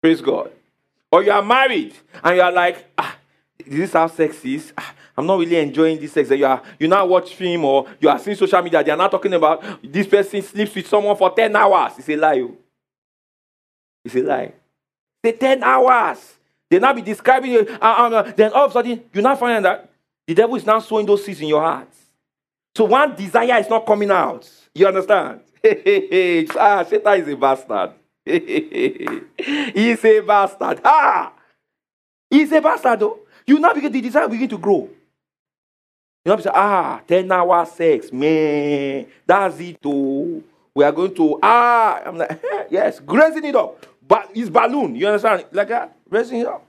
[0.00, 0.52] Praise God.
[1.10, 3.14] Or you are married and you are like, ah,
[3.66, 4.72] is this how sex is?
[4.76, 6.30] Ah, I'm not really enjoying this sex.
[6.30, 8.82] You are you now watch film or you are seeing social media.
[8.82, 11.92] They are not talking about this person sleeps with someone for 10 hours.
[11.98, 12.40] It's a lie.
[12.40, 12.56] Oh.
[14.04, 14.52] It's a lie.
[15.24, 16.34] Say 10 hours.
[16.70, 17.70] They now be describing it.
[17.70, 19.90] Uh, uh, then all of a sudden, you're not finding that
[20.26, 21.88] the devil is now sowing those seeds in your heart.
[22.74, 24.48] So one desire is not coming out.
[24.74, 25.40] You understand?
[26.58, 27.92] ah, Satan is a bastard.
[29.74, 30.80] He's a bastard.
[30.84, 31.32] Ah!
[32.30, 33.18] He's a bastard, though.
[33.52, 34.88] You now begin the desire begin to grow.
[36.24, 39.76] You know, say, ah, 10 hour sex, man, that's it.
[39.84, 40.42] Oh.
[40.74, 43.84] We are going to, ah, I'm like, yes, raising it up.
[44.08, 44.94] But it's balloon.
[44.94, 45.44] You understand?
[45.52, 46.64] Like that, raising it up.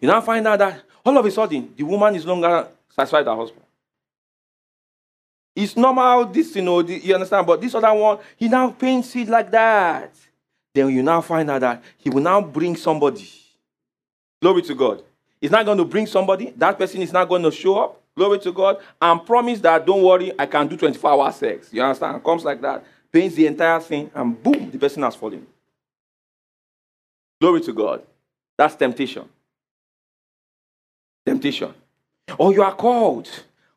[0.00, 3.26] You now find out that all of a sudden, the woman is no longer satisfied
[3.26, 3.62] her husband.
[5.54, 7.46] It's normal, this, you know, the, you understand?
[7.46, 10.10] But this other one, he now paints it like that.
[10.74, 13.41] Then you now find out that he will now bring somebody.
[14.42, 15.02] Glory to God.
[15.40, 16.52] He's not going to bring somebody.
[16.56, 18.02] That person is not going to show up.
[18.16, 18.78] Glory to God.
[19.00, 21.68] And promise that, don't worry, I can do 24 hour sex.
[21.72, 22.22] You understand?
[22.22, 22.84] Comes like that.
[23.10, 25.46] Paints the entire thing, and boom, the person has fallen.
[27.40, 28.02] Glory to God.
[28.58, 29.28] That's temptation.
[31.24, 31.72] Temptation.
[32.38, 33.28] Or you are called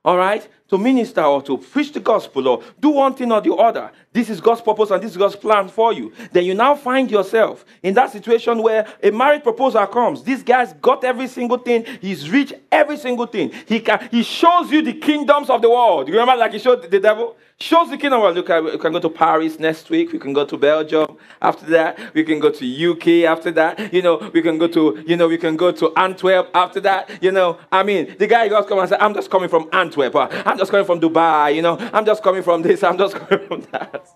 [0.06, 3.54] all right, to minister or to preach the gospel or do one thing or the
[3.54, 3.92] other.
[4.12, 6.12] This is God's purpose and this is God's plan for you.
[6.32, 10.24] Then you now find yourself in that situation where a marriage proposal comes.
[10.24, 13.52] This guy's got every single thing, he's rich, every single thing.
[13.68, 16.08] He can he shows you the kingdoms of the world.
[16.08, 17.38] You remember, like he showed the devil?
[17.58, 18.48] Shows the kingdom of the world.
[18.48, 21.66] Look, uh, we can go to Paris next week, we can go to Belgium after
[21.68, 25.16] that, we can go to UK after that, you know, we can go to, you
[25.16, 27.58] know, we can go to Antwerp after that, you know.
[27.72, 30.60] I mean, the guy just come and say, I'm just coming from Antwerp, uh, I'm
[30.60, 33.62] just coming from Dubai, you know, I'm just coming from this, I'm just coming from
[33.74, 34.08] that.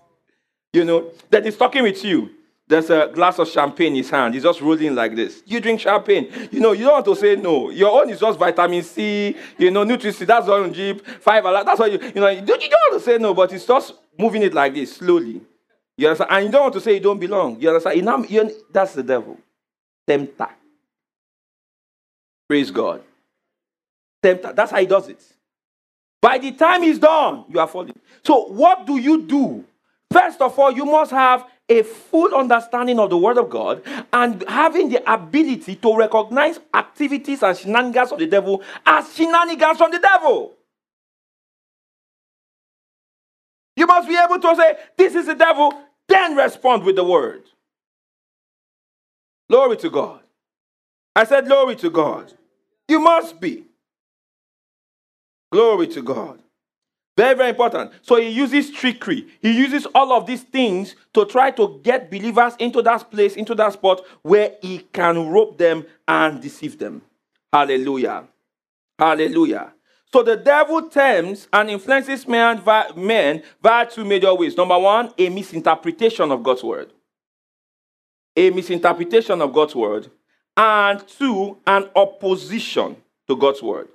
[0.72, 2.30] You know, that he's talking with you.
[2.66, 4.32] There's a glass of champagne in his hand.
[4.32, 5.42] He's just rolling like this.
[5.44, 6.32] You drink champagne.
[6.50, 7.68] You know, you don't want to say no.
[7.68, 10.26] Your own is just vitamin C, you know, nutrition.
[10.26, 11.42] That's on Jeep, five.
[11.44, 14.42] That's what you, you know, you don't, want to say no, but it's just moving
[14.42, 15.42] it like this, slowly.
[15.98, 16.30] You understand?
[16.30, 17.60] And you don't want to say you don't belong.
[17.60, 17.96] You understand?
[17.96, 19.36] You know, you, that's the devil.
[20.06, 20.48] Tempter.
[22.48, 23.02] Praise God.
[24.22, 24.54] Tempter.
[24.54, 25.22] That's how he does it.
[26.20, 27.98] By the time he's done, you are falling.
[28.24, 29.64] So, what do you do?
[30.12, 34.44] First of all, you must have a full understanding of the Word of God and
[34.48, 40.00] having the ability to recognize activities and shenanigans of the devil as shenanigans from the
[40.00, 40.54] devil.
[43.76, 45.72] You must be able to say, This is the devil,
[46.08, 47.44] then respond with the Word.
[49.48, 50.20] Glory to God.
[51.16, 52.32] I said, Glory to God.
[52.88, 53.69] You must be.
[55.50, 56.40] Glory to God.
[57.16, 57.92] Very, very important.
[58.02, 59.26] So he uses trickery.
[59.42, 63.54] He uses all of these things to try to get believers into that place, into
[63.56, 67.02] that spot where he can rope them and deceive them.
[67.52, 68.24] Hallelujah.
[68.98, 69.72] Hallelujah.
[70.12, 72.62] So the devil tempts and influences men,
[72.96, 74.56] men via two major ways.
[74.56, 76.92] Number one, a misinterpretation of God's word.
[78.36, 80.10] A misinterpretation of God's word.
[80.56, 82.96] And two, an opposition
[83.28, 83.88] to God's word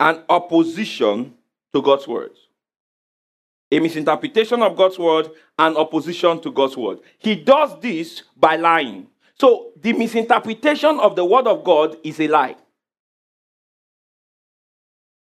[0.00, 1.34] an opposition
[1.72, 2.30] to God's word.
[3.70, 7.00] A misinterpretation of God's word and opposition to God's word.
[7.18, 9.08] He does this by lying.
[9.38, 12.56] So the misinterpretation of the word of God is a lie.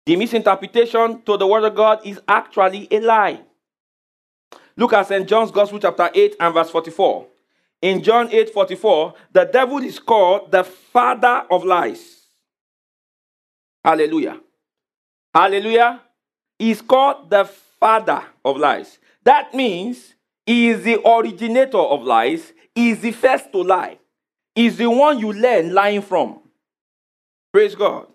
[0.06, 3.42] The misinterpretation to the word of God is actually a lie.
[4.78, 5.28] Look at St.
[5.28, 7.28] John's Gospel, chapter 8 and verse 44.
[7.82, 12.28] In John 8 44, the devil is called the father of lies.
[13.84, 14.40] Hallelujah.
[15.38, 16.02] Hallelujah.
[16.58, 18.98] He's called the father of lies.
[19.24, 20.16] That means
[20.48, 22.54] he is the originator of lies.
[22.74, 24.00] He is the first to lie.
[24.56, 26.40] He's the one you learn lying from.
[27.54, 28.08] Praise God.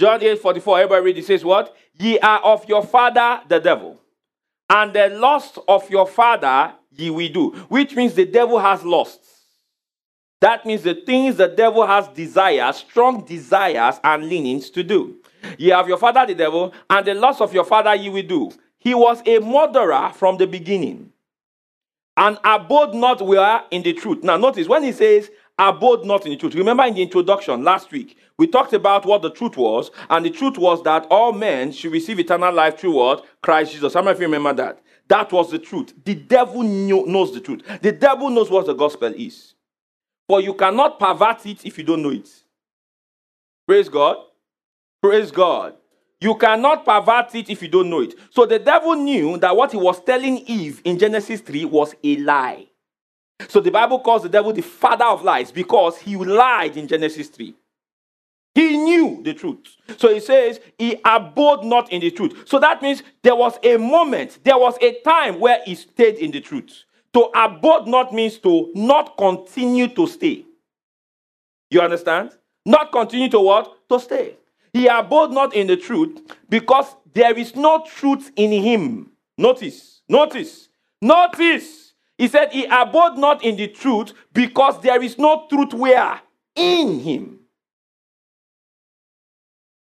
[0.00, 1.76] John 8 44, everybody read it says what?
[1.98, 4.00] Ye are of your father the devil,
[4.70, 7.50] and the lust of your father ye will do.
[7.68, 9.33] Which means the devil has lusts.
[10.44, 15.16] That means the things the devil has desires, strong desires and leanings to do.
[15.56, 18.52] Ye have your father the devil, and the loss of your father ye will do.
[18.78, 21.14] He was a murderer from the beginning,
[22.18, 24.22] and abode not where in the truth.
[24.22, 26.54] Now, notice when he says abode not in the truth.
[26.54, 30.30] Remember in the introduction last week, we talked about what the truth was, and the
[30.30, 33.24] truth was that all men should receive eternal life through what?
[33.40, 33.94] Christ Jesus.
[33.94, 34.82] How many of you remember that?
[35.08, 35.94] That was the truth.
[36.04, 37.62] The devil knew, knows the truth.
[37.80, 39.53] The devil knows what the gospel is.
[40.28, 42.28] For you cannot pervert it if you don't know it.
[43.66, 44.16] Praise God.
[45.02, 45.74] Praise God.
[46.20, 48.14] You cannot pervert it if you don't know it.
[48.30, 52.16] So the devil knew that what he was telling Eve in Genesis 3 was a
[52.16, 52.66] lie.
[53.48, 57.28] So the Bible calls the devil the father of lies because he lied in Genesis
[57.28, 57.54] 3.
[58.54, 59.76] He knew the truth.
[59.98, 62.44] So he says he abode not in the truth.
[62.46, 66.30] So that means there was a moment, there was a time where he stayed in
[66.30, 66.84] the truth.
[67.14, 70.44] To abode not means to not continue to stay.
[71.70, 72.32] You understand?
[72.66, 73.88] Not continue to what?
[73.88, 74.36] To stay.
[74.72, 79.12] He abode not in the truth because there is no truth in him.
[79.38, 80.68] Notice, notice,
[81.00, 81.92] notice.
[82.18, 86.20] He said, He abode not in the truth because there is no truth where?
[86.56, 87.40] In him.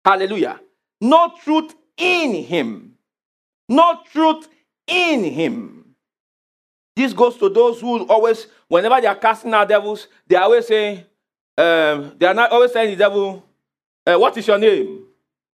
[0.05, 0.61] Hallelujah.
[1.01, 2.95] No truth in him.
[3.69, 4.49] No truth
[4.87, 5.76] in him.
[6.97, 10.67] This goes to those who always, whenever they are casting out devils, they are always
[10.67, 11.05] saying,
[11.59, 13.45] um, they are not always saying the devil,
[14.07, 15.05] uh, What is your name?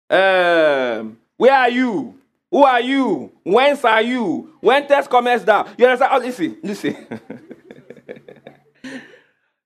[0.09, 2.15] Um, where are you?
[2.49, 3.33] Who are you?
[3.43, 4.55] Whence are you?
[4.61, 5.75] When test comes down.
[5.77, 6.13] You understand?
[6.15, 6.97] Oh, listen, listen.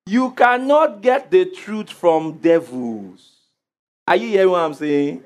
[0.06, 3.32] you cannot get the truth from devils.
[4.08, 5.22] Are you hearing what I'm saying?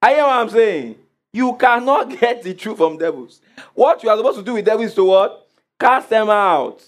[0.00, 0.96] Are you hearing what I'm saying?
[1.34, 3.40] You cannot get the truth from devils.
[3.74, 5.41] What you are supposed to do with devils is to what?
[5.82, 6.80] Cast them out.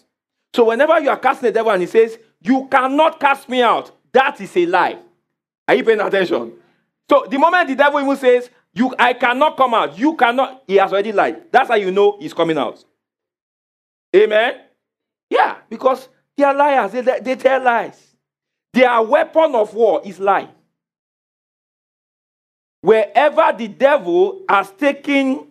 [0.54, 3.90] So whenever you are casting the devil and he says, You cannot cast me out,
[4.12, 4.98] that is a lie.
[5.66, 6.52] Are you paying attention?
[7.10, 10.76] So the moment the devil even says, You I cannot come out, you cannot, he
[10.76, 11.50] has already lied.
[11.50, 12.84] That's how you know he's coming out.
[14.14, 14.60] Amen?
[15.28, 18.00] Yeah, because they are liars, they, they tell lies.
[18.72, 20.50] Their weapon of war is lie.
[22.80, 25.48] Wherever the devil has taken,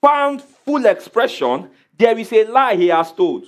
[0.00, 1.68] found full expression,
[1.98, 3.46] there is a lie he has told.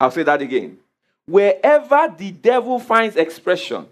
[0.00, 0.78] I'll say that again.
[1.26, 3.86] Wherever the devil finds expression,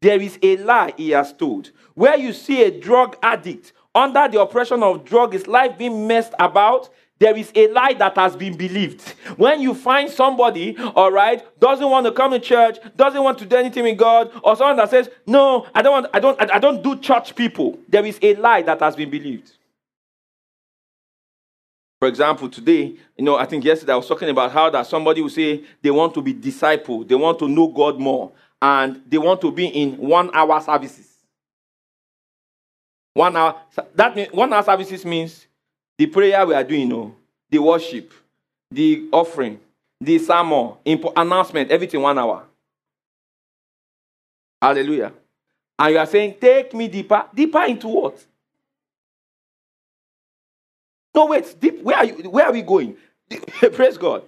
[0.00, 1.70] there is a lie he has told.
[1.94, 6.34] Where you see a drug addict under the oppression of drug, his life being messed
[6.38, 6.90] about,
[7.20, 9.00] there is a lie that has been believed.
[9.36, 13.46] When you find somebody, all right, doesn't want to come to church, doesn't want to
[13.46, 16.58] do anything with God, or someone that says, "No, I don't want, I don't, I
[16.58, 19.52] don't do church people," there is a lie that has been believed.
[22.00, 25.22] For example, today, you know, I think yesterday I was talking about how that somebody
[25.22, 29.18] will say they want to be disciple, they want to know God more, and they
[29.18, 31.08] want to be in one-hour services.
[33.14, 33.60] One hour.
[33.94, 35.46] That means one hour services means
[35.96, 37.16] the prayer we are doing, you know,
[37.48, 38.12] the worship,
[38.70, 39.60] the offering,
[40.00, 40.74] the sermon,
[41.16, 42.44] announcement, everything one hour.
[44.60, 45.12] Hallelujah.
[45.78, 47.26] And you are saying, take me deeper.
[47.34, 48.24] Deeper into what?
[51.14, 51.54] No, wait.
[51.60, 51.82] Deep.
[51.82, 52.14] Where are you?
[52.30, 52.96] Where are we going?
[53.72, 54.22] Praise God.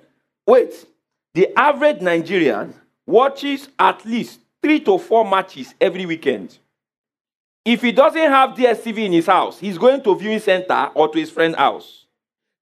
[0.47, 0.87] Wait.
[1.35, 2.75] The average Nigerian
[3.07, 6.59] watches at least three to four matches every weekend.
[7.65, 11.19] If he doesn't have DSTV in his house, he's going to viewing center or to
[11.19, 12.07] his friend's house.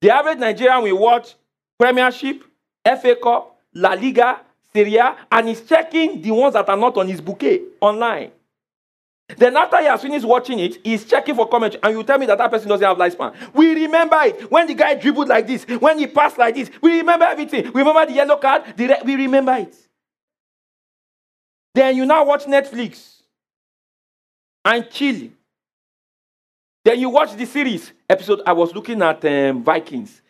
[0.01, 1.35] The average Nigerian will watch
[1.79, 2.43] Premiership,
[2.85, 4.41] FA Cup, La Liga,
[4.73, 8.31] Serie A, and he's checking the ones that are not on his bouquet online.
[9.29, 12.27] Then after he has finished watching it, he's checking for comment, and you tell me
[12.27, 13.35] that that person doesn't have lifespan.
[13.55, 16.71] We remember it when the guy dribbled like this, when he passed like this.
[16.83, 17.73] We remember everything.
[17.73, 18.77] We remember the yellow card.
[18.77, 19.75] The re- we remember it.
[21.75, 23.23] Then you now watch Netflix
[24.65, 25.31] and chill.
[26.85, 28.43] Then you watch the series episode.
[28.47, 30.21] I was looking at um, Vikings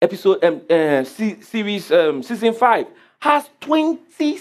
[0.00, 2.86] episode um, uh, series um, season five
[3.20, 4.38] has 20,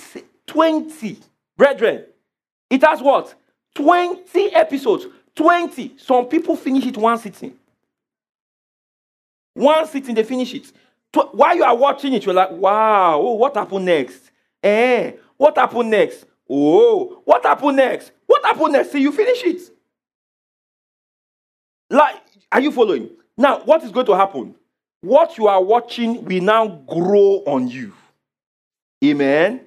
[0.48, 1.20] 20
[1.56, 2.06] brethren.
[2.70, 3.36] It has what
[3.76, 5.06] 20 episodes.
[5.36, 5.98] 20.
[5.98, 7.54] Some people finish it one sitting.
[9.54, 10.72] One sitting, they finish it.
[11.32, 14.32] While you are watching it, you're like, wow, oh, what happened next?
[14.64, 16.26] Eh, what happened next?
[16.50, 18.12] Oh, what happened next?
[18.26, 18.92] What happened next?
[18.92, 19.62] See, you finish it.
[21.90, 22.16] Like,
[22.52, 23.10] are you following?
[23.38, 24.56] Now, what is going to happen?
[25.02, 27.94] What you are watching will now grow on you.
[29.04, 29.62] Amen.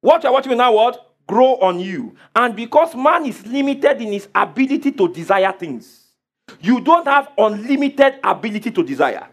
[0.00, 1.07] What you are watching will now what?
[1.28, 2.16] Grow on you.
[2.34, 6.06] And because man is limited in his ability to desire things,
[6.60, 9.28] you don't have unlimited ability to desire.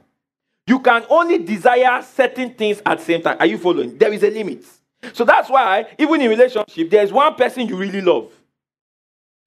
[0.68, 3.38] You can only desire certain things at the same time.
[3.40, 3.98] Are you following?
[3.98, 4.66] There is a limit.
[5.14, 8.32] So that's why, even in relationship, there's one person you really love.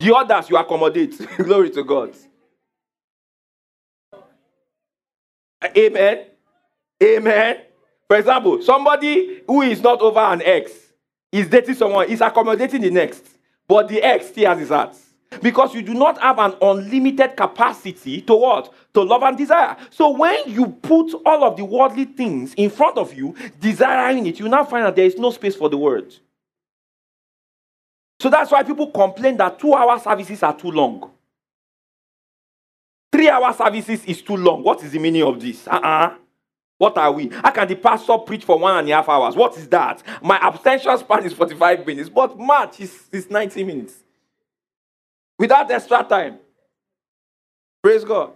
[0.01, 1.21] The others you accommodate.
[1.37, 2.15] Glory to God.
[5.77, 6.25] Amen.
[7.03, 7.61] Amen.
[8.07, 10.88] For example, somebody who is not over an ex
[11.33, 13.27] is dating someone, is accommodating the next,
[13.67, 14.97] but the ex has his heart.
[15.43, 18.73] Because you do not have an unlimited capacity to what?
[18.95, 19.77] To love and desire.
[19.91, 24.41] So when you put all of the worldly things in front of you, desiring it,
[24.41, 26.15] you now find that there is no space for the word.
[28.21, 31.11] So that's why people complain that two hour services are too long.
[33.13, 34.63] Three hour services is too long.
[34.63, 35.69] What is the meaning of this?
[35.69, 36.15] Uh-uh.
[36.79, 37.29] What are we?
[37.29, 39.35] How can the pastor preach for one and a half hours?
[39.35, 40.03] What is that?
[40.23, 43.95] My abstention span is 45 minutes, but March is, is 90 minutes
[45.37, 46.39] without extra time.
[47.83, 48.33] Praise God.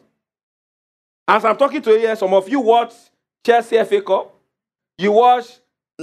[1.26, 2.93] As I'm talking to you here, some of you watch
[3.47, 4.34] Chelsea FA Cup,
[4.99, 5.47] you watch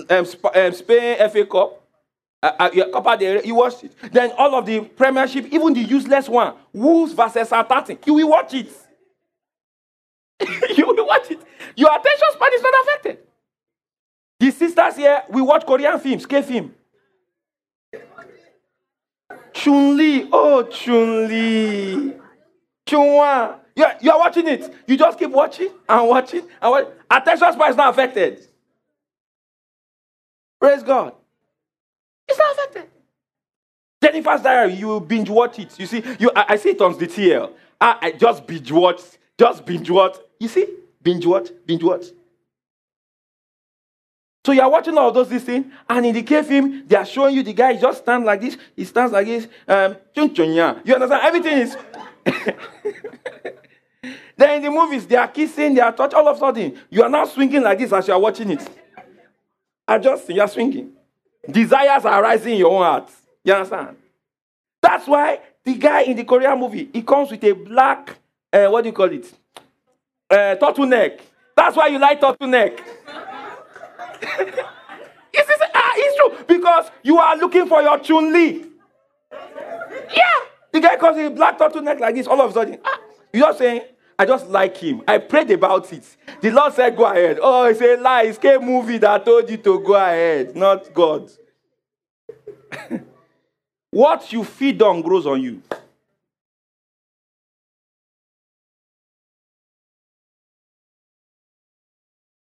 [0.09, 0.25] um,
[0.55, 1.81] um, Spain FA Cup,
[2.41, 3.91] uh, uh, Copa you watch it.
[4.13, 8.53] Then all of the Premiership, even the useless one, Wolves versus Southampton, you will watch
[8.53, 8.71] it.
[10.77, 11.41] you will watch it.
[11.75, 13.17] Your attention span is not affected.
[14.39, 16.73] The sisters here, we watch Korean films, K film.
[19.53, 22.13] Chun Li, oh Chun Li,
[22.85, 23.55] Chunwa.
[23.75, 24.73] You are, you are watching it.
[24.87, 26.91] You just keep watching and watching and watching.
[27.09, 28.45] Attention span is not affected.
[30.59, 31.13] Praise God.
[32.27, 32.89] It's not affected.
[34.01, 35.77] Jenifa's Diary, you binge watch it.
[35.79, 37.51] You see, you I, I see it on the TL.
[37.81, 39.01] I, I just binge watch,
[39.37, 40.17] just binge watch.
[40.39, 40.67] You see,
[41.09, 42.05] binge watch, binge watch.
[44.45, 47.35] So you are watching all those things, and in the cave film, they are showing
[47.35, 48.57] you the guy just stands like this.
[48.75, 49.47] He stands like this.
[49.67, 51.21] Um, you understand?
[51.23, 51.77] Everything is.
[54.37, 56.17] then in the movies, they are kissing, they are touching.
[56.17, 58.67] All of a sudden, you are now swinging like this as you are watching it.
[59.87, 60.91] I Adjusting, you are swinging.
[61.49, 63.11] Desires are rising in your own heart.
[63.43, 63.97] You understand?
[64.81, 68.15] That's why the guy in the Korean movie, he comes with a black,
[68.53, 69.31] uh, what do you call it?
[70.29, 71.19] Uh, turtleneck.
[71.55, 72.79] That's why you like turtleneck.
[75.33, 76.45] Is this, ah, it's true.
[76.47, 78.65] Because you are looking for your Chun Li.
[79.31, 80.23] Yeah.
[80.71, 82.77] The guy comes with a black turtleneck like this, all of a sudden.
[82.83, 82.99] Ah,
[83.33, 83.81] you are saying,
[84.17, 85.01] I just like him.
[85.07, 86.03] I prayed about it.
[86.41, 87.39] The Lord said, Go ahead.
[87.41, 88.23] Oh, it's a lie.
[88.23, 91.31] It's a movie that told you to go ahead, not God.
[93.91, 95.61] what you feed on grows on you.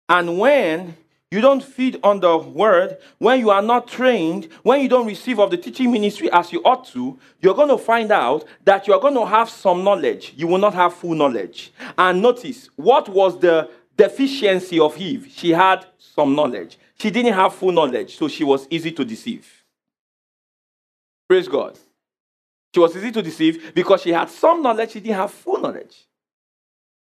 [0.08, 0.96] And when
[1.32, 5.40] you don't feed on the word, when you are not trained, when you don't receive
[5.40, 9.00] of the teaching ministry as you ought to, you're going to find out that you're
[9.00, 10.34] going to have some knowledge.
[10.36, 11.74] You will not have full knowledge.
[11.98, 15.32] And notice, what was the deficiency of Eve?
[15.36, 16.78] She had some knowledge.
[16.98, 19.64] She didn't have full knowledge, so she was easy to deceive.
[21.28, 21.78] Praise God.
[22.74, 26.08] She was easy to deceive because she had some knowledge, she didn't have full knowledge.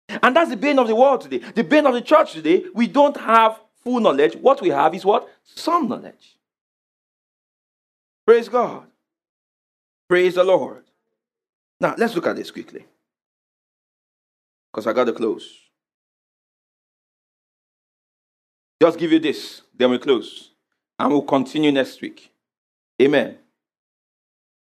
[0.09, 1.37] And that's the bane of the world today.
[1.37, 4.35] The bane of the church today, we don't have full knowledge.
[4.35, 5.29] What we have is what?
[5.43, 6.37] Some knowledge.
[8.25, 8.87] Praise God.
[10.07, 10.83] Praise the Lord.
[11.79, 12.85] Now, let's look at this quickly.
[14.71, 15.55] Because I got to close.
[18.81, 20.51] Just give you this, then we close.
[20.97, 22.31] And we'll continue next week.
[23.01, 23.37] Amen.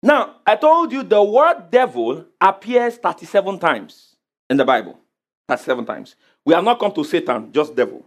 [0.01, 4.15] Now, I told you the word devil appears 37 times
[4.49, 4.99] in the Bible.
[5.47, 6.15] 37 times.
[6.43, 8.05] We have not come to Satan, just devil.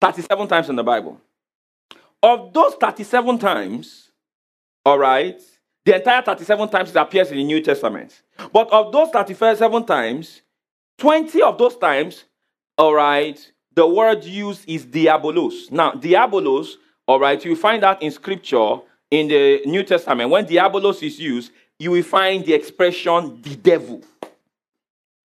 [0.00, 1.20] 37 times in the Bible.
[2.22, 4.10] Of those 37 times,
[4.84, 5.40] all right,
[5.84, 8.22] the entire 37 times it appears in the New Testament.
[8.52, 10.42] But of those 37 times,
[10.98, 12.24] 20 of those times,
[12.78, 13.38] all right,
[13.74, 15.70] the word used is diabolos.
[15.70, 16.74] Now, diabolos,
[17.06, 18.76] all right, you find that in scripture
[19.10, 20.30] in the New Testament.
[20.30, 24.02] When diabolos is used, you will find the expression the devil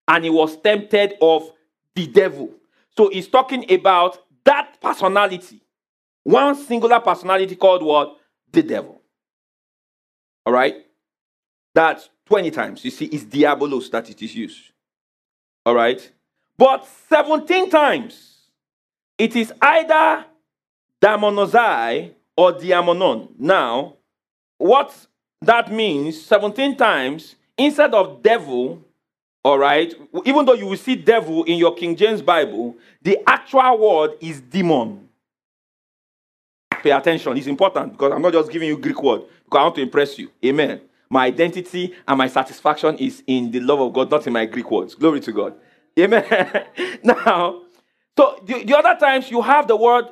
[0.08, 1.52] and he was tempted of
[1.96, 2.52] the devil.
[2.96, 5.62] So he's talking about that personality,
[6.24, 8.18] one singular personality called what?
[8.52, 9.02] The devil.
[10.46, 10.76] All right?
[11.76, 12.86] That's 20 times.
[12.86, 14.72] You see, it's diabolos that it is used.
[15.66, 16.12] All right?
[16.58, 18.38] But 17 times,
[19.18, 20.26] it is either
[21.02, 23.30] damonozai or diamonon.
[23.38, 23.98] Now,
[24.58, 25.08] what
[25.42, 28.84] that means, 17 times, instead of devil,
[29.44, 29.94] all right.
[30.26, 34.42] Even though you will see devil in your King James Bible, the actual word is
[34.42, 35.08] demon.
[36.84, 37.38] Pay attention.
[37.38, 40.20] It's important because I'm not just giving you Greek word because I want to impress
[40.20, 40.30] you.
[40.46, 40.82] Amen.
[41.10, 44.70] My identity and my satisfaction is in the love of God, not in my Greek
[44.70, 44.96] words.
[44.96, 45.54] Glory to God.
[45.98, 46.66] Amen.
[47.04, 47.62] now,
[48.18, 50.06] so the, the, other times you have the word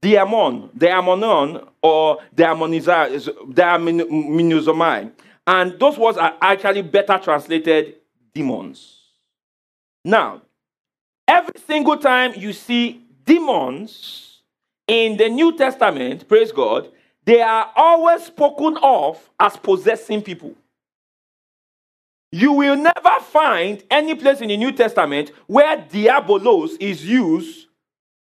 [0.00, 5.12] diamon, diamonon, or diamonizomai.
[5.46, 7.96] And those words are actually better translated
[8.34, 8.98] demons.
[10.04, 10.42] Now,
[11.26, 14.42] every single time you see demons
[14.86, 16.90] in the New Testament, praise God,
[17.24, 20.54] they are always spoken of as possessing people.
[22.32, 27.66] You will never find any place in the New Testament where diabolos is used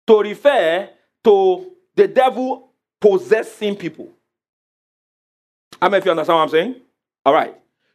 [0.06, 0.88] to refer
[1.24, 2.70] to the devil
[3.00, 4.08] possessing people.
[5.80, 6.76] I mean, if you understand what I'm saying?
[7.24, 7.54] All right.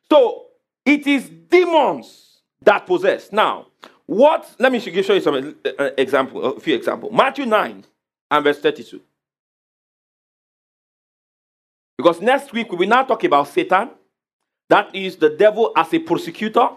[0.10, 0.45] So
[0.86, 3.32] it is demons that possess.
[3.32, 3.68] Now,
[4.06, 4.56] what?
[4.60, 7.12] Let me show you some uh, example, a few examples.
[7.12, 7.84] Matthew 9
[8.32, 9.02] and verse 32.
[11.98, 13.90] Because next week we will now talk about Satan.
[14.70, 16.70] That is the devil as a prosecutor.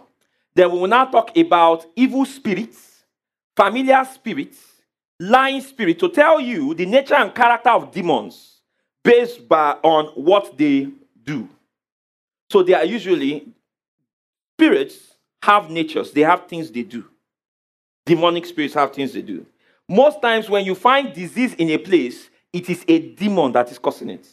[0.54, 3.04] Then we will now talk about evil spirits,
[3.56, 4.58] familiar spirits,
[5.20, 8.60] lying spirits, to tell you the nature and character of demons
[9.02, 10.88] based by, on what they
[11.24, 11.48] do.
[12.50, 13.48] So they are usually
[14.58, 17.04] Spirits have natures, they have things they do.
[18.04, 19.46] demonic spirits have things they do.
[19.88, 23.78] Most times, when you find disease in a place, it is a demon that is
[23.78, 24.26] causing it.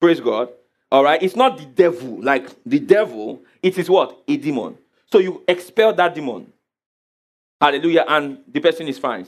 [0.00, 0.50] Praise God.
[0.90, 1.22] All right.
[1.22, 3.42] It's not the devil, like the devil.
[3.62, 4.22] It is what?
[4.28, 4.76] A demon.
[5.10, 6.52] So you expel that demon.
[7.60, 8.04] Hallelujah.
[8.06, 9.26] And the person is fine.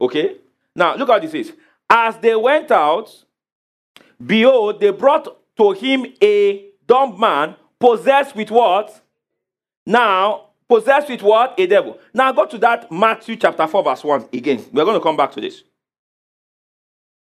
[0.00, 0.36] Okay?
[0.74, 1.52] Now, look how this is.
[1.88, 3.10] As they went out,
[4.24, 9.00] behold, they brought to him a dumb man possessed with what?
[9.86, 11.58] Now, possessed with what?
[11.58, 11.98] A devil.
[12.12, 14.64] Now, go to that Matthew chapter 4, verse 1 again.
[14.72, 15.62] We're going to come back to this.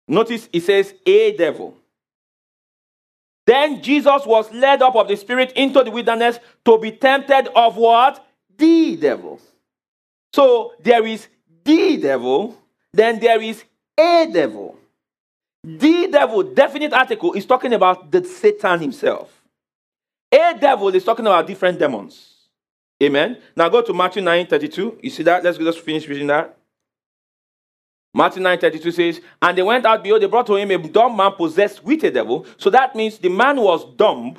[0.08, 1.78] Notice it says, a devil.
[3.46, 7.78] Then Jesus was led up of the Spirit into the wilderness to be tempted of
[7.78, 8.26] what?
[8.58, 9.40] The devil.
[10.34, 11.28] So there is
[11.64, 12.58] the devil,
[12.94, 13.64] then there is
[13.98, 14.78] a devil.
[15.64, 19.42] The devil, definite article, is talking about the Satan himself.
[20.32, 22.37] A devil is talking about different demons.
[23.02, 23.38] Amen.
[23.56, 25.00] Now go to Matthew 9 32.
[25.02, 25.44] You see that?
[25.44, 26.58] Let's just finish reading that.
[28.14, 31.16] Matthew 9 32 says, And they went out, behold, they brought to him a dumb
[31.16, 32.46] man possessed with a devil.
[32.58, 34.36] So that means the man was dumb,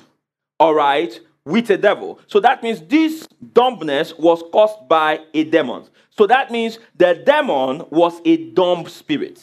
[0.58, 2.18] all right, with a devil.
[2.26, 5.84] So that means this dumbness was caused by a demon.
[6.10, 9.40] So that means the demon was a dumb spirit.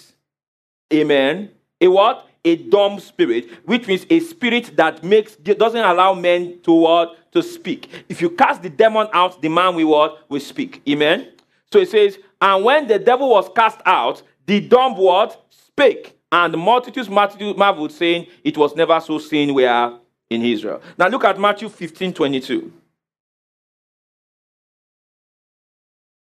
[0.93, 1.51] Amen.
[1.80, 2.28] A what?
[2.45, 7.41] A dumb spirit, which means a spirit that makes doesn't allow men to what to
[7.41, 7.89] speak.
[8.07, 10.81] If you cast the demon out, the man will what will speak.
[10.87, 11.33] Amen.
[11.71, 16.57] So it says, and when the devil was cast out, the dumb what spake, and
[16.57, 19.93] multitudes marveled, saying, It was never so seen where
[20.29, 20.81] in Israel.
[20.97, 22.71] Now look at Matthew 15 22.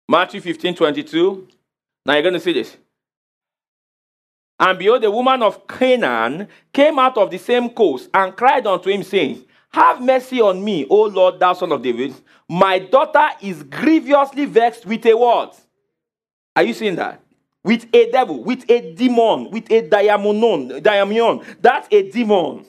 [0.09, 1.47] Matthew 15 22.
[2.05, 2.77] Now you're going to see this.
[4.59, 8.89] And behold, the woman of Canaan came out of the same coast and cried unto
[8.89, 12.13] him, saying, Have mercy on me, O Lord, thou son of David.
[12.47, 15.59] My daughter is grievously vexed with a what?
[16.55, 17.21] Are you seeing that?
[17.63, 21.41] With a devil, with a demon, with a diamonon, diamond.
[21.61, 22.65] That's a demon.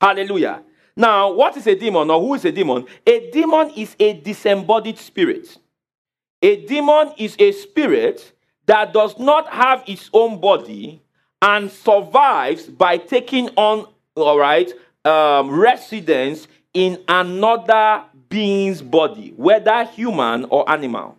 [0.00, 0.62] Hallelujah.
[0.96, 2.86] Now, what is a demon or who is a demon?
[3.06, 5.56] A demon is a disembodied spirit.
[6.42, 8.32] A demon is a spirit
[8.70, 11.02] that does not have its own body
[11.42, 14.70] and survives by taking on, all right,
[15.04, 21.18] um, residence in another being's body, whether human or animal.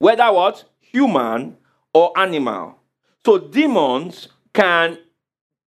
[0.00, 0.64] Whether what?
[0.80, 1.56] Human
[1.92, 2.76] or animal.
[3.24, 4.98] So demons can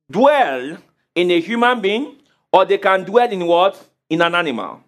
[0.10, 0.76] dwell
[1.14, 2.16] in a human being
[2.52, 3.80] or they can dwell in what?
[4.10, 4.82] In an animal.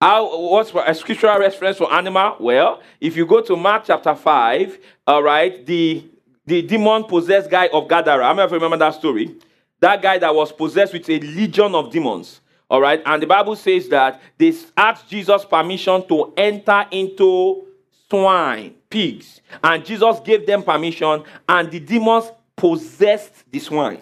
[0.00, 2.36] How, what's a scriptural reference for animal?
[2.40, 6.04] Well, if you go to Mark chapter 5, all right, the,
[6.44, 9.34] the demon possessed guy of Gadara, I don't remember that story.
[9.80, 12.40] That guy that was possessed with a legion of demons.
[12.70, 17.66] All right, and the Bible says that they asked Jesus permission to enter into
[18.08, 24.00] swine, pigs, and Jesus gave them permission, and the demons possessed the swine.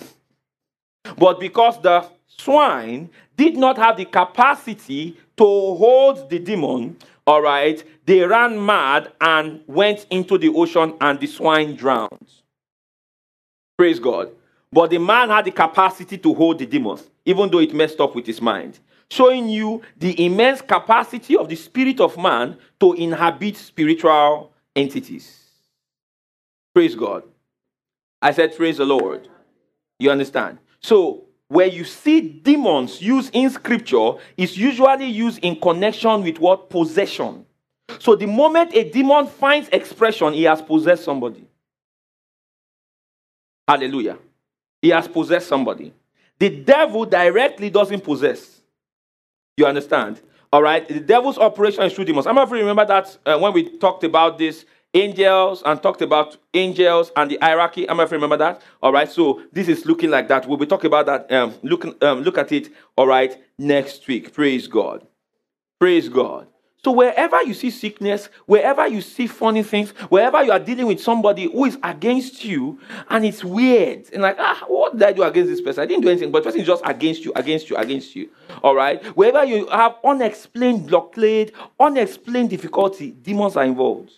[1.17, 7.83] But because the swine did not have the capacity to hold the demon, all right,
[8.05, 12.33] they ran mad and went into the ocean, and the swine drowned.
[13.79, 14.31] Praise God.
[14.73, 18.15] But the man had the capacity to hold the demon, even though it messed up
[18.15, 18.79] with his mind,
[19.11, 25.43] showing you the immense capacity of the spirit of man to inhabit spiritual entities.
[26.75, 27.23] Praise God.
[28.23, 29.29] I said, Praise the Lord.
[29.99, 30.59] You understand?
[30.81, 36.71] So, where you see demons used in scripture is usually used in connection with what?
[36.71, 37.45] Possession.
[37.99, 41.47] So, the moment a demon finds expression, he has possessed somebody.
[43.69, 44.17] Hallelujah.
[44.81, 45.93] He has possessed somebody.
[46.39, 48.63] The devil directly doesn't possess.
[49.59, 50.23] You understand?
[50.55, 50.89] All right.
[50.89, 52.27] The devil's operation is through demons.
[52.27, 54.65] I'm afraid you remember that uh, when we talked about this
[54.95, 57.89] angels and talked about angels and the hierarchy.
[57.89, 58.63] I'm if remember that.
[58.83, 59.11] All right.
[59.11, 60.47] So this is looking like that.
[60.47, 61.33] We'll be talking about that.
[61.33, 62.71] Um, look, um, look at it.
[62.97, 63.37] All right.
[63.59, 64.33] Next week.
[64.33, 65.07] Praise God.
[65.79, 66.47] Praise God.
[66.85, 71.01] So wherever you see sickness, wherever you see funny things, wherever you are dealing with
[71.01, 75.23] somebody who is against you, and it's weird, and like, ah, what did I do
[75.23, 75.85] against this person?
[75.85, 78.31] I didn't do anything, but person is just against you, against you, against you.
[78.65, 79.01] All right.
[79.17, 84.13] Wherever you have unexplained blockade, unexplained difficulty, demons are involved.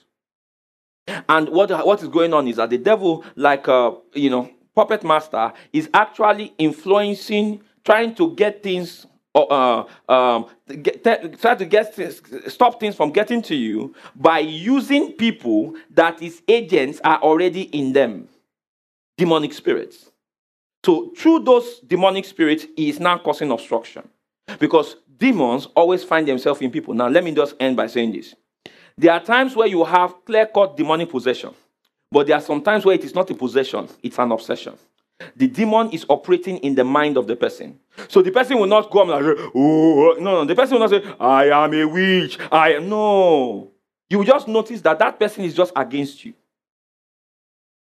[1.07, 4.51] And what, what is going on is that the devil, like a uh, you know,
[4.75, 10.47] puppet master, is actually influencing, trying to get things uh, um,
[10.83, 11.03] get,
[11.41, 11.95] try to get
[12.47, 17.93] stop things from getting to you by using people that his agents are already in
[17.93, 18.29] them,
[19.19, 20.11] demonic spirits.
[20.85, 24.09] So through those demonic spirits, he is now causing obstruction
[24.59, 26.95] because demons always find themselves in people.
[26.95, 28.35] Now let me just end by saying this:
[28.97, 31.51] There are times where you have clear cut demonic possession,
[32.11, 34.75] but there are some times where it is not a possession, it's an obsession.
[35.37, 37.79] The demon is operating in the mind of the person.
[38.09, 40.45] So the person will not go and like, oh, no, no.
[40.45, 42.39] The person will not say, I am a witch.
[42.51, 42.89] I am.
[42.89, 43.71] No.
[44.11, 46.35] You will just notice that that person is just against you.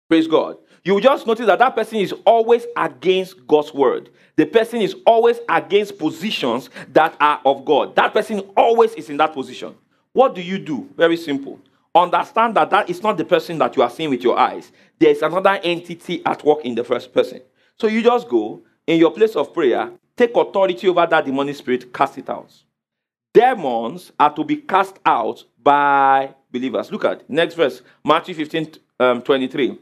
[0.09, 0.59] Praise God.
[0.85, 4.11] You will just notice that that person is always against God's word.
[4.37, 7.97] The person is always against positions that are of God.
[7.97, 9.75] That person always is in that position.
[10.13, 10.89] What do you do?
[10.97, 11.61] Very simple.
[11.95, 14.73] Understand that that is not the person that you are seeing with your eyes.
[14.99, 17.41] There is another entity at work in the first person.
[17.79, 21.93] So you just go in your place of prayer, take authority over that demonic spirit,
[21.93, 22.53] cast it out.
[23.33, 26.91] Demons are to be cast out by believers.
[26.91, 29.79] Look at next verse, Matthew 15 um, 23.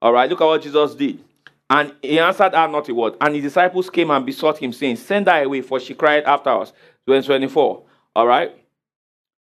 [0.00, 1.22] All right, look at what Jesus did.
[1.70, 3.14] And he answered her not a word.
[3.20, 6.50] And his disciples came and besought him, saying, Send her away, for she cried after
[6.50, 6.72] us.
[7.06, 7.82] Verse 24.
[8.16, 8.54] All right.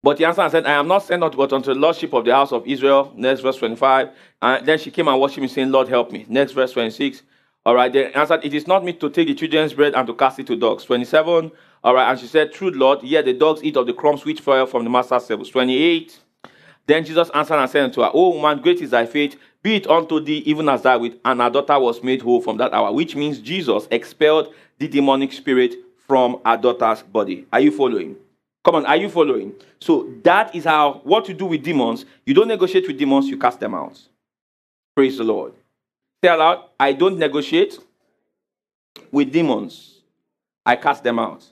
[0.07, 2.25] But he answered and said, I am not sent out but unto the lordship of
[2.25, 3.13] the house of Israel.
[3.17, 4.11] Next verse 25.
[4.41, 6.25] And then she came and worshipped me, saying, Lord, help me.
[6.29, 7.25] Next verse 26.
[7.65, 7.93] All right.
[7.93, 10.47] Then answered, It is not me to take the children's bread and to cast it
[10.47, 10.85] to dogs.
[10.85, 11.51] 27.
[11.83, 12.09] All right.
[12.09, 14.85] And she said, True Lord, yet the dogs eat of the crumbs which fell from
[14.85, 15.45] the master's table.
[15.45, 16.21] 28.
[16.87, 19.35] Then Jesus answered and said unto her, O woman, great is thy faith.
[19.61, 21.15] Be it unto thee even as thou wilt.
[21.25, 25.33] And her daughter was made whole from that hour, which means Jesus expelled the demonic
[25.33, 25.75] spirit
[26.07, 27.45] from her daughter's body.
[27.53, 28.15] Are you following?
[28.67, 29.55] Come on, are you following?
[29.79, 32.05] So that is how what to do with demons.
[32.25, 33.97] You don't negotiate with demons, you cast them out.
[34.97, 35.53] Praise the Lord.
[36.25, 37.79] Say aloud, I don't negotiate
[39.13, 40.01] with demons.
[40.65, 41.45] I cast them out.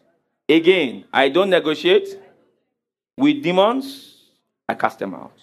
[0.48, 2.18] Again, I don't negotiate
[3.16, 4.16] with demons.
[4.68, 5.38] I cast them out.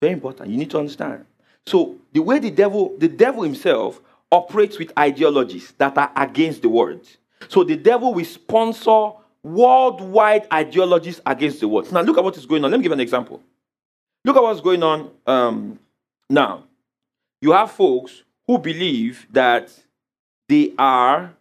[0.00, 0.48] Very important.
[0.48, 1.26] You need to understand.
[1.66, 4.00] So the way the devil, the devil himself
[4.32, 7.06] operates with ideologies that are against the word.
[7.48, 9.10] So the devil will sponsor
[9.44, 11.92] worldwide ideologies against the world.
[11.92, 12.70] Now, look at what is going on.
[12.70, 13.40] Let me give an example.
[14.24, 15.78] Look at what's going on um,
[16.30, 16.64] now.
[17.42, 19.70] You have folks who believe that
[20.48, 21.34] they are,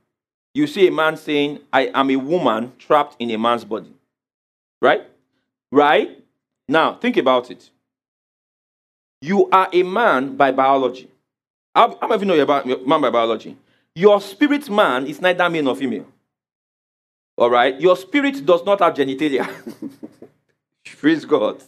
[0.53, 3.93] you see a man saying, I am a woman trapped in a man's body.
[4.81, 5.07] Right?
[5.71, 6.21] Right?
[6.67, 7.69] Now, think about it.
[9.21, 11.09] You are a man by biology.
[11.73, 13.57] How, how many of you know you're a man by biology?
[13.95, 16.05] Your spirit man is neither male nor female.
[17.37, 17.79] All right?
[17.79, 19.49] Your spirit does not have genitalia.
[20.99, 21.61] Praise God.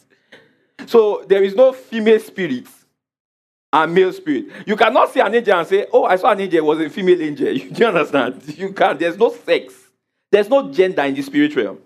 [0.86, 2.68] So there is no female spirit
[3.74, 4.46] and male spirit.
[4.66, 6.90] You cannot see an angel and say, Oh, I saw an angel, it was a
[6.90, 7.54] female angel.
[7.54, 8.58] Do you understand?
[8.58, 9.00] You can't.
[9.00, 9.74] There's no sex,
[10.32, 11.80] there's no gender in the spirit realm.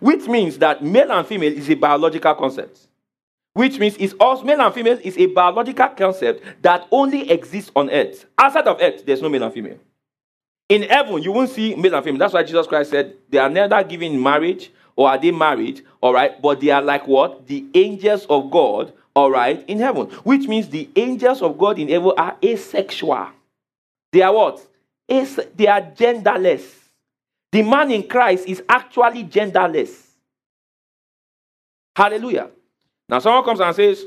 [0.00, 2.86] Which means that male and female is a biological concept.
[3.54, 7.90] Which means it's also male and female is a biological concept that only exists on
[7.90, 8.26] earth.
[8.38, 9.78] Outside of earth, there's no male and female.
[10.68, 12.18] In heaven, you won't see male and female.
[12.18, 15.82] That's why Jesus Christ said they are neither given in marriage or are they married,
[16.00, 16.40] all right?
[16.42, 17.46] But they are like what?
[17.46, 20.06] The angels of God, all right, in heaven.
[20.24, 23.28] Which means the angels of God in heaven are asexual.
[24.12, 24.66] They are what?
[25.08, 26.64] As- they are genderless.
[27.52, 30.04] The man in Christ is actually genderless.
[31.96, 32.50] Hallelujah.
[33.08, 34.04] Now, someone comes and says,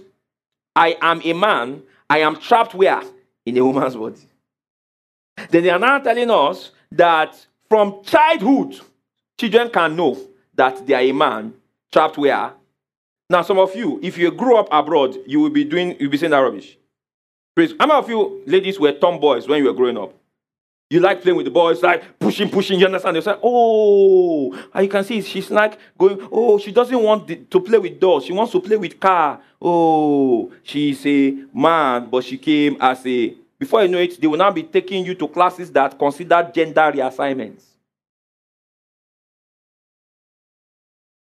[0.75, 3.01] I am a man, I am trapped where?
[3.45, 4.21] In a woman's body.
[5.49, 8.79] Then they are now telling us that from childhood,
[9.37, 10.17] children can know
[10.55, 11.53] that they are a man
[11.91, 12.53] trapped where.
[13.29, 16.17] Now, some of you, if you grew up abroad, you will be doing, you'll be
[16.17, 16.77] saying that rubbish.
[17.79, 20.13] How many of you ladies were tomboys when you were growing up?
[20.89, 22.77] You like playing with the boys, like pushing, pushing.
[22.77, 23.15] You understand?
[23.15, 26.27] They say, "Oh, and you can see she's like going.
[26.29, 28.25] Oh, she doesn't want the, to play with dolls.
[28.25, 29.39] She wants to play with car.
[29.61, 34.39] Oh, she's a man, but she came as a before you know it, they will
[34.39, 37.61] now be taking you to classes that consider gender reassignments.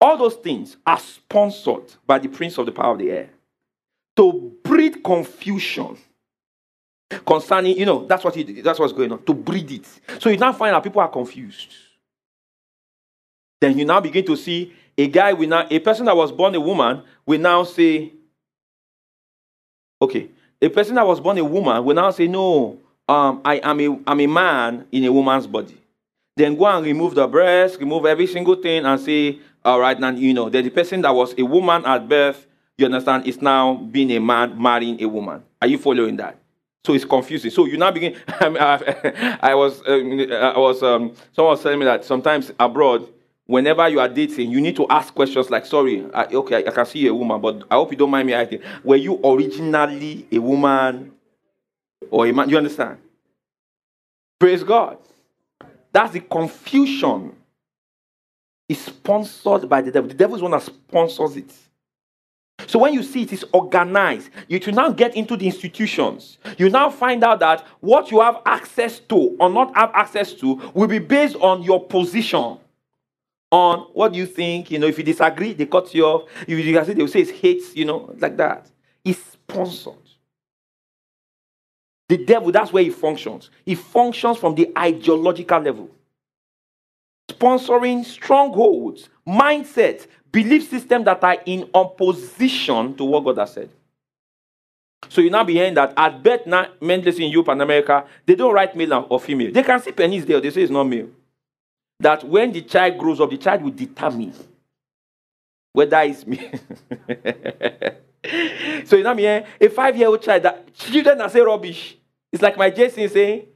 [0.01, 3.29] All those things are sponsored by the prince of the power of the air
[4.17, 5.97] to breed confusion
[7.25, 9.85] concerning, you know, that's what he, that's what's going on, to breed it.
[10.19, 11.73] So you now find out people are confused.
[13.61, 16.53] Then you now begin to see a guy will now, a person that was born
[16.55, 18.11] a woman will now say,
[20.01, 23.79] okay, a person that was born a woman will now say, No, um, I am
[23.79, 25.77] a, I'm a man in a woman's body.
[26.35, 30.11] Then go and remove the breast, remove every single thing, and say, All right, now,
[30.11, 32.47] you know, that the person that was a woman at birth,
[32.77, 35.43] you understand, is now being a man marrying a woman.
[35.61, 36.37] Are you following that?
[36.85, 37.51] So it's confusing.
[37.51, 38.15] So you now begin.
[38.27, 43.07] I was, um, I was, um, someone was telling me that sometimes abroad,
[43.47, 46.71] whenever you are dating, you need to ask questions like, sorry, I, okay, I, I
[46.71, 50.27] can see a woman, but I hope you don't mind me asking, were you originally
[50.31, 51.13] a woman
[52.11, 52.49] or a man?
[52.49, 52.99] You understand?
[54.39, 54.97] Praise God.
[55.91, 57.35] That's the confusion.
[58.69, 60.09] It's sponsored by the devil.
[60.09, 61.51] The devil is one that sponsors it.
[62.67, 66.37] So when you see it is organized, you to now get into the institutions.
[66.57, 70.55] You now find out that what you have access to or not have access to
[70.73, 72.57] will be based on your position.
[73.51, 74.71] On what do you think?
[74.71, 76.29] You know, if you disagree, they cut you off.
[76.41, 78.69] If you disagree, they will say it's hate, you know, like that.
[79.03, 79.93] It's sponsored.
[82.09, 83.49] The devil, that's where he functions.
[83.65, 85.89] He functions from the ideological level.
[87.29, 93.69] Sponsoring strongholds, mindset, belief systems that are in opposition to what God has said.
[95.09, 98.35] So you now be hearing that at birth now, men in Europe and America, they
[98.35, 99.51] don't write male or female.
[99.51, 101.09] They can see penis there, they say it's not male.
[101.99, 104.33] That when the child grows up, the child will determine
[105.73, 106.37] whether it's me.
[108.85, 109.45] so you know me, eh?
[109.61, 111.97] a five-year-old child that children are say rubbish.
[112.31, 113.47] It's like my Jason saying,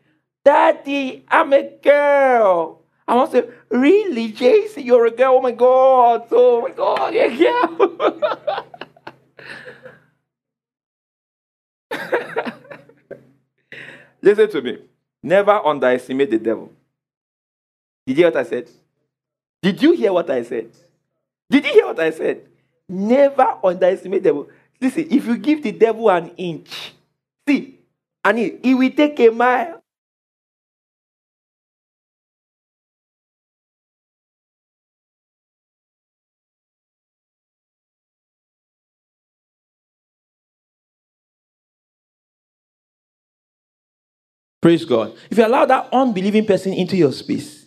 [0.43, 2.81] Daddy, I'm a girl.
[3.07, 5.35] I want to say, really, Jason, you're a girl?
[5.35, 6.27] Oh my God.
[6.31, 8.21] Oh my God, a girl.
[14.21, 14.77] Listen to me.
[15.23, 16.71] Never underestimate the devil.
[18.11, 18.69] Did you hear what I said?
[19.63, 20.71] Did you hear what I said?
[21.49, 22.41] Did you hear what I said?
[22.89, 24.49] Never underestimate the devil.
[24.81, 26.93] Listen, if you give the devil an inch,
[27.47, 27.79] see,
[28.23, 29.81] and he, he will take a mile.
[44.61, 45.15] Praise God.
[45.29, 47.60] If you allow that unbelieving person into your space,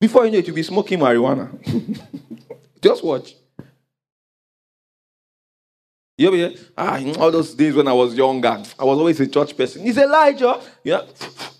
[0.00, 1.50] before you know it, you'll be smoking marijuana.
[2.82, 3.34] Just watch.
[6.16, 6.52] You hear?
[6.76, 9.86] Ah, in all those days when I was younger, I was always a church person.
[9.86, 10.60] It's a lie, Joe.
[10.84, 11.02] Yeah,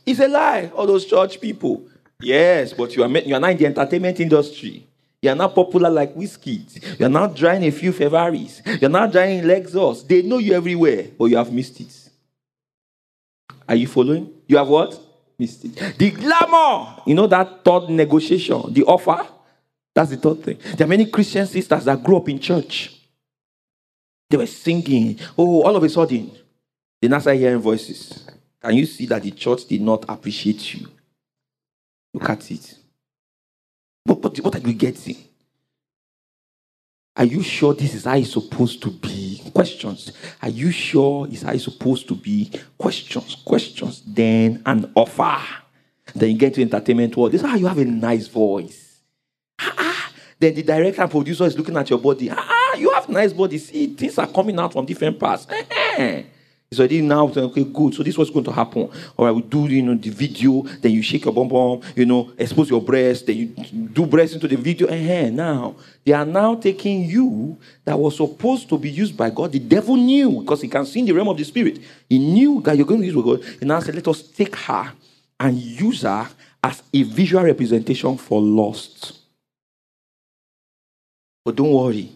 [0.05, 0.71] it's a lie.
[0.75, 1.87] All those church people.
[2.21, 4.87] Yes, but you are you are not in the entertainment industry.
[5.23, 6.99] You are not popular like Wizkid.
[6.99, 8.63] You are not driving a few Ferraris.
[8.67, 10.07] You are not driving Lexus.
[10.07, 12.11] They know you everywhere, but you have missed it.
[13.69, 14.31] Are you following?
[14.47, 14.99] You have what?
[15.43, 15.99] It.
[15.99, 17.03] The glamour.
[17.07, 19.27] You know that third negotiation, the offer.
[19.95, 20.59] That's the third thing.
[20.77, 22.97] There are many Christian sisters that grew up in church.
[24.29, 25.19] They were singing.
[25.37, 26.31] Oh, all of a sudden,
[27.01, 28.27] they now start hearing voices.
[28.63, 30.87] Can you see that the church did not appreciate you?
[32.15, 32.79] Look at it.
[34.05, 35.17] But, but what are you getting?
[37.17, 39.43] Are you sure this is how it's supposed to be?
[39.53, 40.13] Questions.
[40.43, 42.53] Are you sure it's how it's supposed to be?
[42.79, 44.03] Questions, questions.
[44.07, 45.39] Then an offer.
[46.15, 47.33] Then you get to entertainment world.
[47.33, 49.01] This is how you have a nice voice.
[49.61, 50.13] Ah, ah.
[50.39, 52.31] Then the director and producer is looking at your body.
[52.31, 53.59] Ah, ah, you have nice body.
[53.59, 55.47] See, things are coming out from different parts.
[56.71, 57.95] It's already now, okay, good.
[57.95, 58.89] So this was going to happen.
[59.17, 62.07] All right, we do, you know, the video, then you shake your bum bum, you
[62.07, 63.47] know, expose your breast, then you
[63.89, 64.87] do breast into the video.
[64.87, 69.31] And hey, now, they are now taking you that was supposed to be used by
[69.31, 69.51] God.
[69.51, 71.81] The devil knew, because he can see in the realm of the spirit.
[72.09, 73.43] He knew that you're going to use with God.
[73.61, 74.93] And now said, let us take her
[75.41, 76.29] and use her
[76.63, 79.19] as a visual representation for lust.
[81.45, 82.13] But don't worry.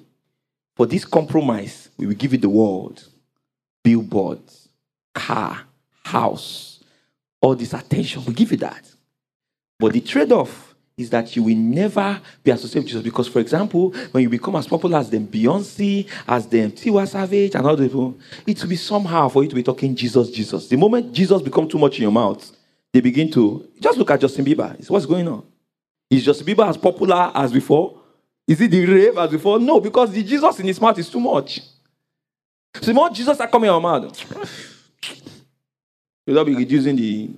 [0.77, 3.05] For this compromise, we will give you the world
[3.85, 4.69] billboards,
[5.15, 5.61] car,
[6.03, 6.81] house,
[7.41, 8.25] all this attention.
[8.25, 8.91] We give you that.
[9.79, 13.03] But the trade off is that you will never be associated with Jesus.
[13.03, 17.55] Because, for example, when you become as popular as them Beyonce, as them Tiwa Savage,
[17.55, 18.17] and all people,
[18.47, 20.69] it will be somehow for you to be talking Jesus, Jesus.
[20.69, 22.51] The moment Jesus becomes too much in your mouth,
[22.93, 24.79] they begin to just look at Justin Bieber.
[24.79, 25.45] It's what's going on.
[26.09, 28.01] Is Justin Bieber as popular as before?
[28.47, 29.59] Is it the rave as before?
[29.59, 31.61] No, because the Jesus in his mouth is too much.
[32.75, 34.19] So the more Jesus are coming out mouth,
[36.27, 37.31] you'll be reducing the.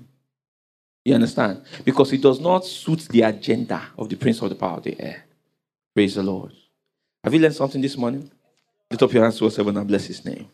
[1.05, 1.63] You understand?
[1.85, 5.01] Because it does not suit the agenda of the prince of the power of the
[5.01, 5.25] air.
[5.95, 6.53] Praise the Lord.
[7.23, 8.31] Have you learned something this morning?
[8.91, 10.49] Lift up your hands to us, heaven, and bless his name.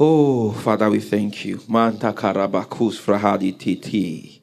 [0.00, 1.60] Oh, Father, we thank you.
[1.68, 4.42] Manta karabakus frahadi titi.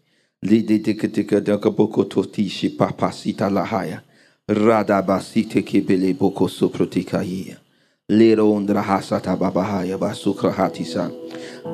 [4.49, 7.60] Radabasite kibele boko soprotikaya.
[8.11, 11.09] Lerondra hasata babahaya basukra hatisa.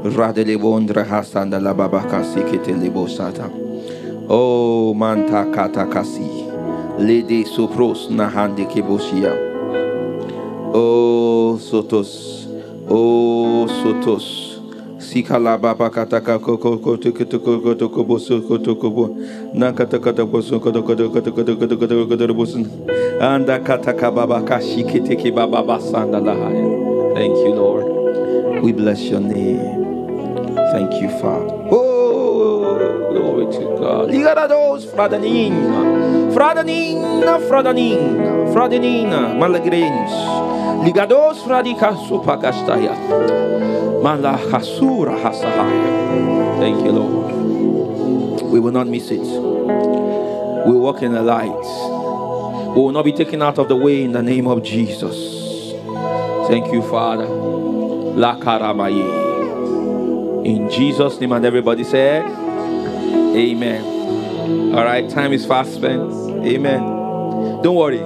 [0.03, 3.49] Radele bondra hasanda la babaka sikete lebosata.
[4.29, 6.45] Oh manta kata kasi.
[6.99, 9.33] Lede sopros nahande kebosia.
[10.77, 12.45] Oh sotos.
[12.87, 14.46] Oh sotos.
[15.07, 17.39] Sikala baba kata kako koko kata
[22.35, 22.67] bosu
[23.21, 26.67] anda kata kababa kashi kete ki baba basanda lahaya.
[27.15, 27.85] Thank you, Lord.
[28.61, 29.87] We bless your name.
[30.75, 31.55] Thank you, Father.
[31.71, 32.75] Oh,
[33.09, 34.11] glory to God.
[46.59, 48.41] Thank you, Lord.
[48.43, 49.19] We will not miss it.
[49.19, 51.49] We will walk in the light.
[52.75, 55.73] We will not be taken out of the way in the name of Jesus.
[56.47, 57.25] Thank you, Father.
[60.45, 62.23] In Jesus' name, and everybody said,
[63.35, 64.73] Amen.
[64.75, 66.11] All right, time is fast spent.
[66.45, 66.79] Amen.
[67.61, 68.01] Don't worry.